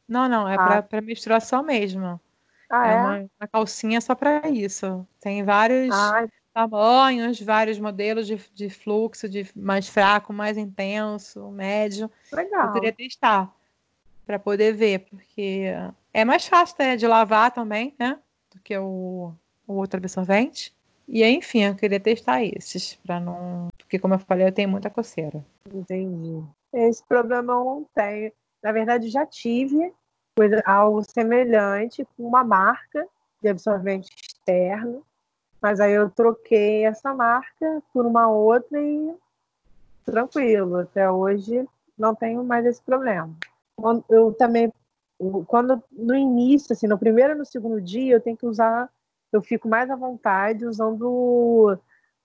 Não, 0.08 0.28
não, 0.28 0.48
é 0.48 0.56
ah. 0.58 0.82
para 0.82 1.00
menstruação 1.00 1.62
mesmo. 1.62 2.20
Ah, 2.68 2.88
é, 2.88 2.92
é? 2.92 2.96
Uma, 2.96 3.30
uma, 3.40 3.48
calcinha 3.48 4.00
só 4.00 4.14
para 4.14 4.48
isso. 4.48 5.06
Tem 5.20 5.44
vários 5.44 5.94
Ai. 5.94 6.28
tamanhos, 6.52 7.40
vários 7.40 7.78
modelos 7.78 8.26
de, 8.26 8.36
de 8.54 8.70
fluxo, 8.70 9.28
de 9.28 9.46
mais 9.54 9.88
fraco, 9.88 10.32
mais 10.32 10.56
intenso, 10.56 11.50
médio. 11.50 12.10
Legal. 12.32 12.68
Eu 12.68 12.72
queria 12.72 12.92
testar 12.92 13.54
para 14.30 14.38
poder 14.38 14.72
ver, 14.72 15.00
porque 15.10 15.64
é 16.14 16.24
mais 16.24 16.46
fácil 16.46 16.76
né, 16.78 16.96
de 16.96 17.04
lavar 17.04 17.50
também, 17.50 17.92
né? 17.98 18.16
Do 18.54 18.60
que 18.60 18.78
o, 18.78 19.32
o 19.66 19.74
outro 19.74 19.98
absorvente. 19.98 20.72
E 21.08 21.24
enfim, 21.24 21.64
eu 21.64 21.74
queria 21.74 21.98
testar 21.98 22.44
esses, 22.44 22.94
para 23.04 23.18
não. 23.18 23.70
Porque, 23.76 23.98
como 23.98 24.14
eu 24.14 24.20
falei, 24.20 24.46
eu 24.46 24.52
tenho 24.52 24.68
muita 24.68 24.88
coceira. 24.88 25.44
Entendi. 25.74 26.44
Esse 26.72 27.02
problema 27.04 27.54
eu 27.54 27.64
não 27.64 27.86
tenho. 27.92 28.30
Na 28.62 28.70
verdade, 28.70 29.08
já 29.08 29.26
tive, 29.26 29.92
coisa, 30.36 30.62
algo 30.64 31.02
semelhante 31.02 32.06
com 32.16 32.22
uma 32.22 32.44
marca 32.44 33.04
de 33.42 33.48
absorvente 33.48 34.10
externo, 34.14 35.04
mas 35.60 35.80
aí 35.80 35.92
eu 35.92 36.08
troquei 36.08 36.84
essa 36.84 37.12
marca 37.12 37.82
por 37.92 38.06
uma 38.06 38.28
outra 38.28 38.80
e 38.80 39.12
tranquilo, 40.04 40.76
até 40.76 41.10
hoje 41.10 41.66
não 41.98 42.14
tenho 42.14 42.44
mais 42.44 42.64
esse 42.64 42.80
problema. 42.80 43.34
Eu 44.08 44.32
também, 44.32 44.72
quando 45.46 45.82
no 45.90 46.14
início, 46.14 46.72
assim, 46.72 46.86
no 46.86 46.98
primeiro 46.98 47.32
e 47.32 47.36
no 47.36 47.44
segundo 47.44 47.80
dia, 47.80 48.14
eu 48.14 48.20
tenho 48.20 48.36
que 48.36 48.46
usar, 48.46 48.88
eu 49.32 49.42
fico 49.42 49.68
mais 49.68 49.90
à 49.90 49.96
vontade 49.96 50.66
usando 50.66 51.08
o, 51.08 51.76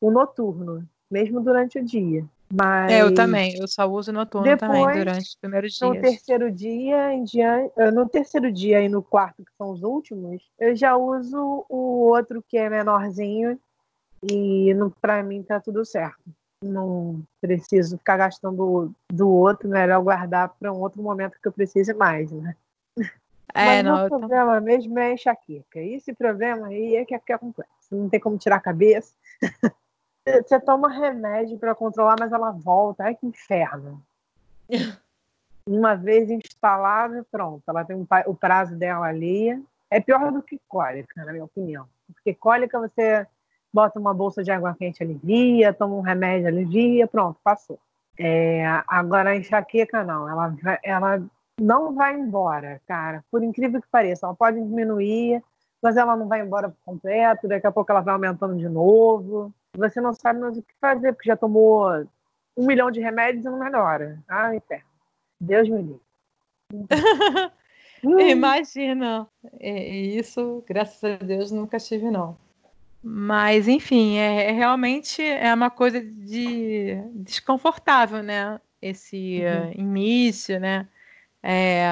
o 0.01 0.11
noturno, 0.11 0.87
mesmo 1.09 1.41
durante 1.41 1.79
o 1.79 1.83
dia. 1.83 2.25
Mas 2.53 2.91
é, 2.91 3.01
eu 3.01 3.13
também, 3.13 3.57
eu 3.59 3.67
só 3.67 3.85
uso 3.87 4.11
noturno 4.11 4.47
depois, 4.47 4.59
também 4.59 4.87
durante 4.87 5.27
os 5.27 5.35
primeiros 5.35 5.73
dias. 5.73 5.95
No 5.95 6.01
terceiro 6.01 6.51
dia 6.51 7.13
em 7.13 7.23
diante, 7.23 7.73
eh, 7.77 7.91
no 7.91 8.07
terceiro 8.07 8.51
dia 8.51 8.81
e 8.81 8.87
no 8.87 9.01
quarto, 9.01 9.43
que 9.43 9.51
são 9.57 9.71
os 9.71 9.81
últimos, 9.83 10.43
eu 10.59 10.75
já 10.75 10.95
uso 10.95 11.65
o 11.67 12.07
outro 12.07 12.43
que 12.47 12.57
é 12.57 12.69
menorzinho 12.69 13.59
e 14.23 14.71
para 15.01 15.21
mim 15.23 15.43
tá 15.43 15.59
tudo 15.59 15.83
certo. 15.83 16.21
Não 16.63 17.21
preciso 17.41 17.97
ficar 17.97 18.17
gastando 18.17 18.93
do 19.11 19.29
outro, 19.29 19.69
melhor 19.69 20.01
guardar 20.01 20.49
para 20.59 20.71
um 20.71 20.79
outro 20.79 21.01
momento 21.01 21.39
que 21.41 21.47
eu 21.47 21.51
precise 21.51 21.93
mais, 21.93 22.31
né? 22.31 22.55
É, 23.53 23.81
Mas 23.81 23.85
não, 23.85 24.05
o 24.05 24.09
problema 24.09 24.59
tô... 24.59 24.65
mesmo 24.65 24.99
é 24.99 25.13
enxaqueca. 25.13 25.79
Esse 25.79 26.13
problema 26.13 26.67
aí 26.67 26.97
é 26.97 27.05
que 27.05 27.15
é, 27.15 27.19
que 27.19 27.31
é 27.31 27.37
complexo. 27.37 27.73
Não 27.89 28.09
tem 28.09 28.19
como 28.19 28.37
tirar 28.37 28.57
a 28.57 28.61
cabeça. 28.61 29.13
Você 30.27 30.59
toma 30.59 30.89
remédio 30.89 31.57
para 31.57 31.73
controlar, 31.73 32.17
mas 32.19 32.33
ela 32.33 32.51
volta. 32.51 33.05
Ai, 33.05 33.15
que 33.15 33.25
inferno. 33.25 34.03
Uma 35.67 35.95
vez 35.95 36.29
instalada, 36.29 37.25
pronto. 37.31 37.63
Ela 37.65 37.85
tem 37.85 37.95
um, 37.95 38.05
o 38.27 38.35
prazo 38.35 38.75
dela 38.75 39.05
ali. 39.05 39.63
É 39.89 40.01
pior 40.01 40.31
do 40.31 40.41
que 40.41 40.59
cólica, 40.67 41.23
na 41.23 41.31
minha 41.31 41.45
opinião. 41.45 41.87
Porque 42.13 42.33
cólica 42.33 42.79
você 42.79 43.25
bota 43.75 43.99
uma 43.99 44.13
bolsa 44.13 44.41
de 44.43 44.51
água 44.51 44.73
quente, 44.73 45.03
alivia, 45.03 45.73
toma 45.73 45.95
um 45.95 46.01
remédio, 46.01 46.47
alivia, 46.47 47.05
pronto, 47.07 47.37
passou. 47.43 47.77
É, 48.17 48.65
agora 48.87 49.31
a 49.31 49.35
enxaqueca 49.35 50.03
não, 50.03 50.29
ela, 50.29 50.55
ela 50.81 51.23
não 51.59 51.93
vai 51.93 52.15
embora, 52.15 52.81
cara. 52.87 53.23
Por 53.29 53.43
incrível 53.43 53.81
que 53.81 53.87
pareça, 53.89 54.25
ela 54.25 54.33
pode 54.33 54.61
diminuir, 54.61 55.43
mas 55.81 55.97
ela 55.97 56.15
não 56.15 56.27
vai 56.27 56.41
embora 56.41 56.69
por 56.69 56.77
completo, 56.85 57.47
daqui 57.47 57.67
a 57.67 57.71
pouco 57.71 57.91
ela 57.91 58.01
vai 58.01 58.13
aumentando 58.13 58.55
de 58.55 58.69
novo 58.69 59.53
você 59.77 60.01
não 60.01 60.13
sabe 60.13 60.39
mais 60.39 60.57
o 60.57 60.61
que 60.61 60.73
fazer, 60.79 61.13
porque 61.13 61.29
já 61.29 61.35
tomou 61.35 61.87
um 62.57 62.65
milhão 62.65 62.89
de 62.89 62.99
remédios 62.99 63.45
e 63.45 63.49
não 63.49 63.59
melhora. 63.59 64.23
Ah, 64.27 64.55
inferno. 64.55 64.85
Deus 65.39 65.69
me 65.69 65.81
livre. 65.81 66.01
hum. 68.03 68.19
Imagina. 68.19 69.27
Isso, 69.59 70.63
graças 70.67 71.03
a 71.03 71.23
Deus, 71.23 71.51
nunca 71.51 71.77
tive, 71.77 72.09
não. 72.09 72.37
Mas, 73.07 73.67
enfim, 73.67 74.17
é, 74.17 74.49
é 74.49 74.51
realmente 74.51 75.21
é 75.21 75.53
uma 75.53 75.69
coisa 75.69 76.01
de 76.01 76.95
desconfortável, 77.13 78.23
né? 78.23 78.59
Esse 78.81 79.41
uhum. 79.43 79.69
uh, 79.69 79.79
início, 79.79 80.59
né? 80.59 80.87
É, 81.43 81.85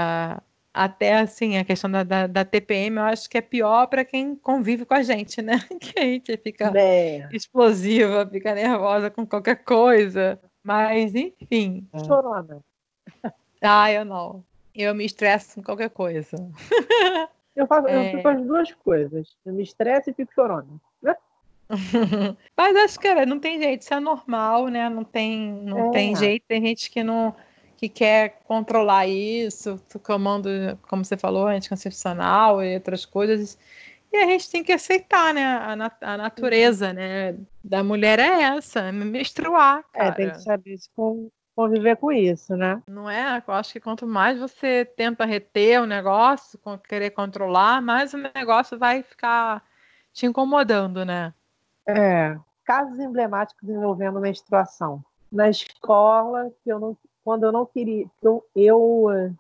até 0.74 1.20
assim, 1.20 1.56
a 1.60 1.64
questão 1.64 1.92
da, 1.92 2.02
da, 2.04 2.26
da, 2.26 2.44
TPM, 2.44 2.98
eu 2.98 3.04
acho 3.04 3.30
que 3.30 3.38
é 3.38 3.42
pior 3.42 3.86
para 3.86 4.04
quem 4.04 4.36
convive 4.36 4.86
com 4.86 4.96
a 4.96 5.04
gente, 5.04 5.40
né? 5.40 5.60
Que 5.80 6.00
a 6.00 6.04
gente 6.04 6.36
fica 6.38 6.74
é. 6.76 7.30
explosiva, 7.32 8.28
fica 8.28 8.56
nervosa 8.56 9.12
com 9.12 9.24
qualquer 9.24 9.64
coisa. 9.64 10.40
Mas, 10.64 11.14
enfim. 11.14 11.88
É. 11.94 12.04
Chorona. 12.04 12.60
Ah, 13.66 13.90
eu 13.90 14.04
não. 14.04 14.44
Eu 14.76 14.94
me 14.94 15.06
estresso 15.06 15.56
com 15.56 15.64
qualquer 15.64 15.90
coisa. 15.90 16.36
Eu 17.56 17.66
faço, 17.66 17.88
é... 17.88 18.10
eu 18.10 18.18
fico 18.18 18.28
as 18.28 18.42
duas 18.46 18.74
coisas. 18.74 19.38
Eu 19.46 19.54
me 19.54 19.64
estresso 19.64 20.10
e 20.10 20.14
fico 20.14 20.34
chorona. 20.34 20.82
Mas 22.58 22.76
acho 22.76 23.00
que 23.00 23.08
cara, 23.08 23.26
não 23.26 23.40
tem 23.40 23.60
jeito, 23.62 23.82
isso 23.82 23.94
é 23.94 24.00
normal, 24.00 24.68
né? 24.68 24.90
Não 24.90 25.04
tem, 25.04 25.52
não 25.64 25.90
é. 25.90 25.92
tem 25.92 26.16
jeito, 26.16 26.46
tem 26.48 26.62
gente 26.66 26.90
que 26.90 27.04
não 27.04 27.36
que 27.84 27.90
quer 27.90 28.40
controlar 28.46 29.08
isso, 29.08 29.78
comando, 30.04 30.50
como 30.88 31.04
você 31.04 31.18
falou, 31.18 31.48
anticoncepcional 31.48 32.64
e 32.64 32.76
outras 32.76 33.06
coisas. 33.06 33.58
E 34.10 34.16
a 34.16 34.26
gente 34.26 34.50
tem 34.50 34.64
que 34.64 34.72
aceitar, 34.72 35.34
né? 35.34 35.44
A, 35.44 35.76
nat 35.76 35.98
a 36.02 36.16
natureza, 36.16 36.94
né? 36.94 37.36
Da 37.62 37.84
mulher 37.84 38.20
é 38.20 38.44
essa, 38.44 38.80
é 38.80 38.92
menstruar. 38.92 39.84
Cara. 39.92 40.10
É, 40.10 40.12
tem 40.12 40.30
que 40.30 40.42
saber 40.42 40.78
conviver 41.56 41.98
com 41.98 42.12
isso, 42.12 42.56
né? 42.56 42.82
Não 42.88 43.10
é? 43.10 43.44
Eu 43.46 43.54
acho 43.54 43.74
que 43.74 43.80
quanto 43.80 44.08
mais 44.08 44.40
você 44.40 44.86
tenta 44.86 45.26
reter 45.26 45.82
o 45.82 45.86
negócio, 45.86 46.60
querer 46.88 47.12
controlar, 47.12 47.82
mais 47.82 48.14
o 48.14 48.18
negócio 48.18 48.78
vai 48.78 49.04
ficar 49.04 49.62
te 50.14 50.26
incomodando, 50.26 51.04
né? 51.04 51.34
É. 51.88 52.38
Casos 52.66 53.00
emblemáticos 53.00 53.68
envolvendo 53.68 54.20
menstruação. 54.20 55.04
Na 55.32 55.50
escola, 55.50 56.52
que 56.64 56.72
eu 56.72 56.80
não 56.80 56.98
quando 57.24 57.44
eu 57.44 57.52
não 57.52 57.66
queria. 57.66 58.06
Eu, 58.22 58.44
eu 58.56 59.12
eh, 59.12 59.32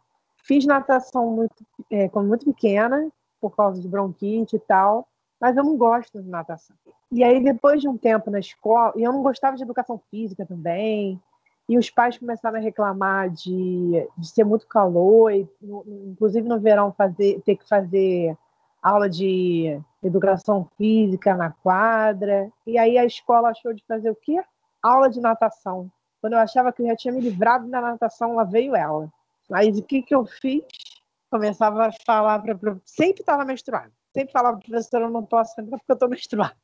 fiz 0.44 0.66
natação 0.66 1.30
muito, 1.30 1.54
é, 1.92 2.08
quando 2.10 2.28
muito 2.28 2.46
pequena, 2.46 3.10
por 3.40 3.56
causa 3.56 3.82
de 3.82 3.88
bronquite 3.88 4.56
e 4.56 4.60
tal, 4.60 5.08
mas 5.40 5.58
eu 5.58 5.64
não 5.64 5.76
gosto 5.76 6.22
de 6.22 6.30
natação. 6.30 6.76
E 7.12 7.24
aí, 7.24 7.44
depois 7.44 7.82
de 7.82 7.88
um 7.88 7.98
tempo 7.98 8.32
na 8.32 8.40
escola, 8.40 8.94
e 8.96 9.04
eu 9.04 9.12
não 9.12 9.22
gostava 9.22 9.58
de 9.58 9.64
educação 9.64 10.02
física 10.10 10.46
também, 10.46 11.20
e 11.68 11.78
os 11.78 11.90
pais 11.90 12.18
começaram 12.18 12.58
a 12.58 12.62
reclamar 12.62 13.30
de, 13.30 14.08
de 14.18 14.28
ser 14.28 14.44
muito 14.44 14.66
calor, 14.68 15.32
e, 15.32 15.48
inclusive 16.12 16.48
no 16.48 16.60
verão 16.60 16.94
fazer, 16.94 17.42
ter 17.42 17.58
que 17.58 17.68
fazer 17.68 18.38
aula 18.84 19.10
de 19.10 19.80
educação 20.04 20.70
física 20.78 21.34
na 21.34 21.52
quadra. 21.52 22.52
E 22.68 22.78
aí 22.78 22.98
a 22.98 23.06
escola 23.06 23.50
achou 23.50 23.74
de 23.74 23.84
fazer 23.88 24.10
o 24.10 24.16
quê? 24.16 24.44
Aula 24.82 25.10
de 25.10 25.22
natação. 25.22 25.90
Quando 26.20 26.34
eu 26.34 26.40
achava 26.40 26.72
que 26.74 26.82
eu 26.82 26.88
já 26.88 26.96
tinha 26.96 27.14
me 27.14 27.22
livrado 27.22 27.70
da 27.70 27.80
natação, 27.80 28.36
lá 28.36 28.44
veio 28.44 28.76
ela. 28.76 29.10
Mas 29.50 29.78
o 29.78 29.84
que, 29.84 30.02
que 30.02 30.14
eu 30.14 30.26
fiz? 30.26 30.64
Começava 31.32 31.88
a 31.88 31.92
falar 32.06 32.40
para. 32.40 32.78
Sempre 32.86 33.22
estava 33.22 33.46
menstruada. 33.46 33.92
Sempre 34.14 34.32
falava, 34.32 34.58
professora, 34.58 35.06
eu 35.06 35.10
não 35.10 35.26
posso 35.26 35.60
entrar 35.60 35.78
porque 35.78 35.92
eu 35.92 35.96
estou 35.96 36.10
menstruada. 36.10 36.56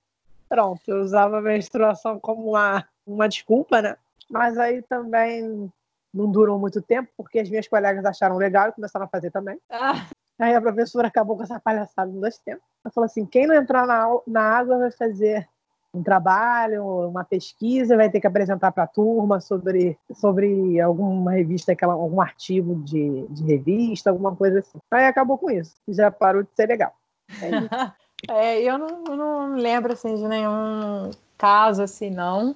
Pronto, 0.47 0.81
eu 0.87 1.01
usava 1.01 1.37
a 1.37 1.41
menstruação 1.41 2.19
como 2.19 2.49
uma, 2.49 2.85
uma 3.05 3.29
desculpa, 3.29 3.81
né? 3.81 3.95
Mas 4.29 4.57
aí 4.57 4.81
também 4.83 5.71
não 6.13 6.29
durou 6.29 6.59
muito 6.59 6.81
tempo, 6.81 7.09
porque 7.15 7.39
as 7.39 7.49
minhas 7.49 7.67
colegas 7.67 8.05
acharam 8.05 8.37
legal 8.37 8.69
e 8.69 8.73
começaram 8.73 9.05
a 9.05 9.09
fazer 9.09 9.31
também. 9.31 9.59
Ah. 9.69 10.07
Aí 10.39 10.55
a 10.55 10.61
professora 10.61 11.07
acabou 11.07 11.35
com 11.35 11.43
essa 11.43 11.59
palhaçada 11.59 12.09
em 12.09 12.19
dois 12.19 12.37
tempos. 12.37 12.63
Ela 12.83 12.93
falou 12.93 13.05
assim: 13.05 13.25
quem 13.25 13.45
não 13.45 13.55
entrar 13.55 13.85
na, 13.85 14.07
na 14.25 14.41
água 14.41 14.79
vai 14.79 14.91
fazer 14.91 15.47
um 15.93 16.03
trabalho, 16.03 17.07
uma 17.07 17.23
pesquisa, 17.23 17.97
vai 17.97 18.09
ter 18.09 18.21
que 18.21 18.27
apresentar 18.27 18.71
para 18.71 18.83
a 18.83 18.87
turma 18.87 19.41
sobre, 19.41 19.97
sobre 20.13 20.79
alguma 20.79 21.31
revista, 21.31 21.71
aquela, 21.71 21.93
algum 21.93 22.21
artigo 22.21 22.75
de, 22.83 23.27
de 23.27 23.43
revista, 23.43 24.09
alguma 24.09 24.35
coisa 24.35 24.59
assim. 24.59 24.77
Aí 24.91 25.05
acabou 25.05 25.37
com 25.37 25.49
isso. 25.49 25.75
Já 25.87 26.11
parou 26.11 26.43
de 26.43 26.49
ser 26.55 26.67
legal. 26.67 26.93
É 28.27 28.61
eu 28.61 28.77
não, 28.77 29.03
não 29.15 29.55
lembro 29.55 29.93
assim, 29.93 30.13
de 30.15 30.27
nenhum 30.27 31.09
caso 31.37 31.81
assim, 31.81 32.09
não. 32.09 32.53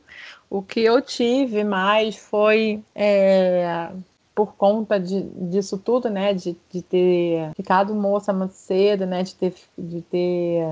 O 0.49 0.61
que 0.61 0.81
eu 0.81 1.01
tive 1.01 1.63
mais 1.63 2.17
foi 2.17 2.83
é, 2.93 3.89
por 4.35 4.55
conta 4.55 4.99
de, 4.99 5.21
disso 5.21 5.77
tudo, 5.77 6.09
né? 6.09 6.33
De, 6.33 6.55
de 6.71 6.81
ter 6.81 7.51
ficado 7.55 7.93
moça 7.93 8.33
muito 8.33 8.53
cedo, 8.53 9.05
né? 9.05 9.23
De 9.23 9.35
ter, 9.35 9.53
de 9.77 10.01
ter 10.01 10.65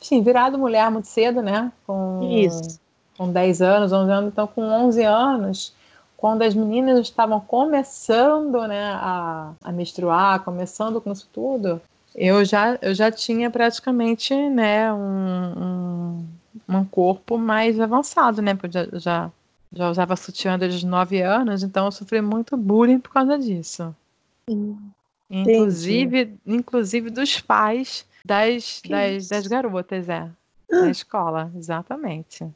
enfim, 0.00 0.22
virado 0.22 0.58
mulher 0.58 0.90
muito 0.90 1.08
cedo, 1.08 1.42
né? 1.42 1.72
Com, 1.86 2.20
Isso. 2.30 2.80
Com 3.16 3.30
10 3.30 3.62
anos, 3.62 3.92
11 3.92 4.12
anos. 4.12 4.32
Então, 4.32 4.46
com 4.46 4.62
11 4.62 5.02
anos, 5.02 5.74
quando 6.16 6.42
as 6.42 6.54
meninas 6.54 7.00
estavam 7.00 7.40
começando 7.40 8.66
né, 8.66 8.92
a, 8.94 9.52
a 9.62 9.72
menstruar, 9.72 10.44
começando 10.44 11.00
com 11.00 11.12
isso 11.12 11.28
tudo, 11.32 11.80
eu 12.14 12.44
já, 12.44 12.78
eu 12.80 12.94
já 12.94 13.10
tinha 13.10 13.50
praticamente 13.50 14.34
né, 14.34 14.92
um, 14.92 16.18
um, 16.68 16.76
um 16.76 16.84
corpo 16.84 17.36
mais 17.36 17.80
avançado, 17.80 18.40
né? 18.40 18.54
Porque 18.54 18.66
eu 18.66 18.72
já, 18.72 18.98
já 18.98 19.30
já 19.72 19.90
usava 19.90 20.16
sutiã 20.16 20.58
desde 20.58 20.86
9 20.86 21.20
anos, 21.22 21.62
então 21.62 21.86
eu 21.86 21.92
sofri 21.92 22.20
muito 22.20 22.56
bullying 22.56 22.98
por 22.98 23.12
causa 23.12 23.38
disso. 23.38 23.94
Inclusive, 25.30 26.38
inclusive 26.46 27.10
dos 27.10 27.40
pais 27.40 28.06
das, 28.24 28.82
das, 28.88 29.28
das, 29.28 29.46
garotas, 29.46 30.08
é. 30.08 30.28
Na 30.70 30.90
escola, 30.90 31.50
exatamente. 31.56 32.46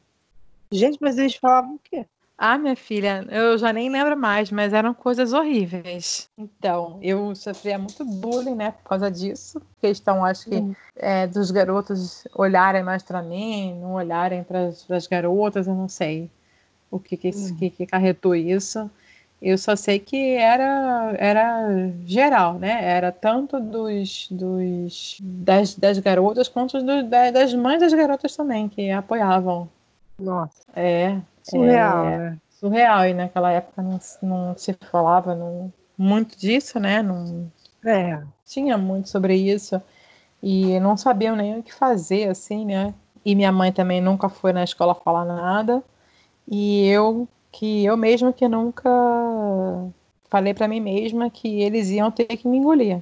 Gente, 0.71 0.97
mas 0.99 1.17
eles 1.17 1.35
falavam 1.35 1.75
o 1.75 1.79
quê? 1.79 2.05
Ah, 2.35 2.57
minha 2.57 2.75
filha, 2.75 3.25
eu 3.29 3.57
já 3.59 3.71
nem 3.71 3.89
lembro 3.91 4.17
mais, 4.17 4.51
mas 4.51 4.73
eram 4.73 4.93
coisas 4.93 5.33
horríveis. 5.33 6.29
Então, 6.37 6.97
eu 7.01 7.35
sofria 7.35 7.77
muito 7.77 8.03
bullying, 8.03 8.55
né, 8.55 8.71
por 8.71 8.89
causa 8.89 9.09
disso. 9.09 9.61
Questão, 9.79 10.25
acho 10.25 10.49
que, 10.49 10.55
hum. 10.55 10.75
é, 10.95 11.27
dos 11.27 11.51
garotos 11.51 12.27
olharem 12.35 12.83
mais 12.83 13.03
para 13.03 13.21
mim, 13.21 13.79
não 13.79 13.93
olharem 13.93 14.43
para 14.43 14.65
as 14.65 15.07
garotas, 15.07 15.67
eu 15.67 15.75
não 15.75 15.87
sei 15.87 16.29
o 16.93 16.99
que 16.99 17.17
que, 17.17 17.29
hum. 17.29 17.55
que, 17.57 17.69
que 17.71 17.85
carretou 17.87 18.35
isso. 18.35 18.89
Eu 19.41 19.57
só 19.57 19.75
sei 19.75 19.99
que 19.99 20.35
era, 20.35 21.13
era 21.17 21.91
geral, 22.05 22.53
né? 22.53 22.85
Era 22.85 23.11
tanto 23.11 23.59
dos, 23.59 24.27
dos 24.31 25.17
das, 25.21 25.75
das 25.75 25.99
garotas 25.99 26.47
quanto 26.47 26.81
do, 26.81 27.03
das 27.09 27.53
mães 27.53 27.81
das 27.81 27.93
garotas 27.93 28.35
também, 28.35 28.69
que 28.69 28.89
apoiavam. 28.89 29.67
Nossa. 30.17 30.61
É. 30.75 31.19
Surreal, 31.41 32.05
é, 32.05 32.17
né? 32.17 32.37
Surreal. 32.51 33.05
E 33.07 33.13
naquela 33.13 33.51
época 33.51 33.81
não, 33.81 33.99
não 34.21 34.57
se 34.57 34.73
falava 34.89 35.35
não, 35.35 35.73
muito 35.97 36.37
disso, 36.37 36.79
né? 36.79 37.01
Não 37.01 37.51
é. 37.83 38.21
tinha 38.45 38.77
muito 38.77 39.09
sobre 39.09 39.35
isso. 39.35 39.81
E 40.41 40.79
não 40.79 40.95
sabiam 40.95 41.35
nem 41.35 41.59
o 41.59 41.63
que 41.63 41.73
fazer, 41.73 42.29
assim, 42.29 42.65
né? 42.65 42.93
E 43.25 43.35
minha 43.35 43.51
mãe 43.51 43.73
também 43.73 43.99
nunca 43.99 44.29
foi 44.29 44.53
na 44.53 44.63
escola 44.63 44.95
falar 44.95 45.25
nada. 45.25 45.83
E 46.47 46.87
eu 46.87 47.27
que 47.51 47.85
eu 47.85 47.95
mesma 47.95 48.33
que 48.33 48.47
nunca 48.47 48.89
falei 50.29 50.53
para 50.53 50.67
mim 50.67 50.79
mesma 50.79 51.29
que 51.29 51.61
eles 51.61 51.89
iam 51.89 52.09
ter 52.09 52.25
que 52.25 52.47
me 52.47 52.57
engolir. 52.57 52.99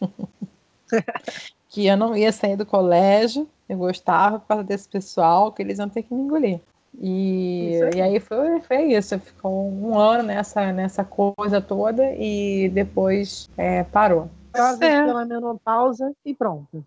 que 1.68 1.86
eu 1.86 1.96
não 1.96 2.16
ia 2.16 2.32
sair 2.32 2.56
do 2.56 2.64
colégio, 2.64 3.46
eu 3.68 3.76
gostava 3.76 4.40
por 4.40 4.48
causa 4.48 4.64
desse 4.64 4.88
pessoal, 4.88 5.52
que 5.52 5.62
eles 5.62 5.78
iam 5.78 5.88
ter 5.88 6.02
que 6.02 6.14
me 6.14 6.22
engolir. 6.22 6.60
E, 6.98 7.78
e 7.94 8.00
aí 8.00 8.18
foi, 8.18 8.60
foi 8.60 8.94
isso, 8.94 9.18
ficou 9.20 9.70
um 9.70 9.96
ano 9.96 10.24
nessa, 10.24 10.72
nessa 10.72 11.04
coisa 11.04 11.60
toda 11.60 12.12
e 12.14 12.68
depois 12.70 13.48
é, 13.56 13.84
parou. 13.84 14.28
Quase 14.52 14.84
é. 14.84 15.04
pela 15.04 15.24
menopausa 15.24 16.12
e 16.24 16.34
pronto. 16.34 16.84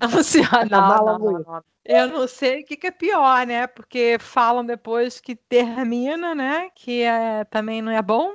Não, 0.70 1.04
não, 1.04 1.18
não, 1.18 1.38
não, 1.40 1.64
Eu 1.84 2.08
não 2.08 2.28
sei 2.28 2.62
o 2.62 2.64
que, 2.64 2.76
que, 2.76 2.86
é 2.86 2.90
pior, 2.90 3.46
né? 3.46 3.66
Porque 3.66 4.16
falam 4.20 4.64
depois 4.64 5.20
que 5.20 5.34
termina, 5.34 6.34
né? 6.34 6.70
Que 6.74 7.02
é, 7.02 7.44
também 7.44 7.82
não 7.82 7.92
é 7.92 8.02
bom. 8.02 8.34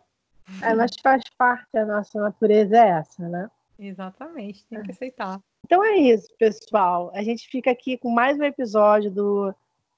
É, 0.61 0.73
mas 0.73 0.91
faz 1.01 1.23
parte 1.37 1.65
da 1.73 1.85
nossa 1.85 2.19
natureza 2.19 2.77
é 2.77 2.89
essa, 2.89 3.27
né? 3.27 3.49
Exatamente, 3.79 4.65
tem 4.65 4.81
que 4.81 4.91
aceitar. 4.91 5.39
Então 5.65 5.83
é 5.83 5.97
isso, 5.97 6.27
pessoal. 6.39 7.11
A 7.13 7.21
gente 7.21 7.47
fica 7.47 7.69
aqui 7.71 7.97
com 7.97 8.09
mais 8.09 8.39
um 8.39 8.43
episódio 8.43 9.11
do 9.11 9.53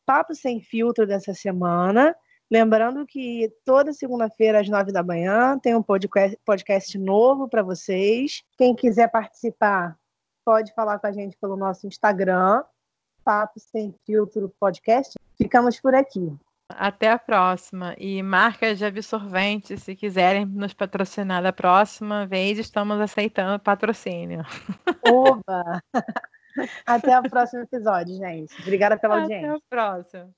Papo 0.06 0.34
Sem 0.34 0.60
Filtro 0.60 1.06
dessa 1.06 1.34
semana. 1.34 2.16
Lembrando 2.52 3.06
que 3.06 3.54
toda 3.64 3.94
segunda-feira, 3.94 4.60
às 4.60 4.68
nove 4.68 4.92
da 4.92 5.04
manhã, 5.04 5.58
tem 5.60 5.76
um 5.76 5.84
podcast, 5.84 6.36
podcast 6.44 6.98
novo 6.98 7.48
para 7.48 7.62
vocês. 7.62 8.44
Quem 8.58 8.74
quiser 8.74 9.08
participar, 9.12 9.96
pode 10.44 10.74
falar 10.74 11.00
com 11.00 11.08
a 11.08 11.12
gente 11.12 11.38
pelo 11.38 11.56
nosso 11.56 11.88
Instagram, 11.88 12.64
Papo 13.24 13.60
Sem 13.60 13.94
Filtro 14.06 14.54
Podcast. 14.60 15.18
Ficamos 15.38 15.80
por 15.80 15.94
aqui. 15.96 16.36
Até 16.70 17.10
a 17.10 17.18
próxima. 17.18 17.96
E 17.98 18.22
marcas 18.22 18.78
de 18.78 18.86
absorvente, 18.86 19.78
se 19.78 19.96
quiserem 19.96 20.46
nos 20.46 20.74
patrocinar 20.74 21.42
da 21.42 21.52
próxima 21.52 22.28
vez, 22.28 22.60
estamos 22.60 23.00
aceitando 23.00 23.60
patrocínio. 23.60 24.46
Oba! 25.08 25.82
Até 26.86 27.18
o 27.20 27.24
próximo 27.24 27.64
episódio, 27.64 28.16
gente. 28.18 28.54
Obrigada 28.62 28.98
pela 28.98 29.16
Até 29.16 29.24
audiência. 29.24 29.50
Até 29.50 29.58
o 29.58 29.62
próximo. 29.70 30.36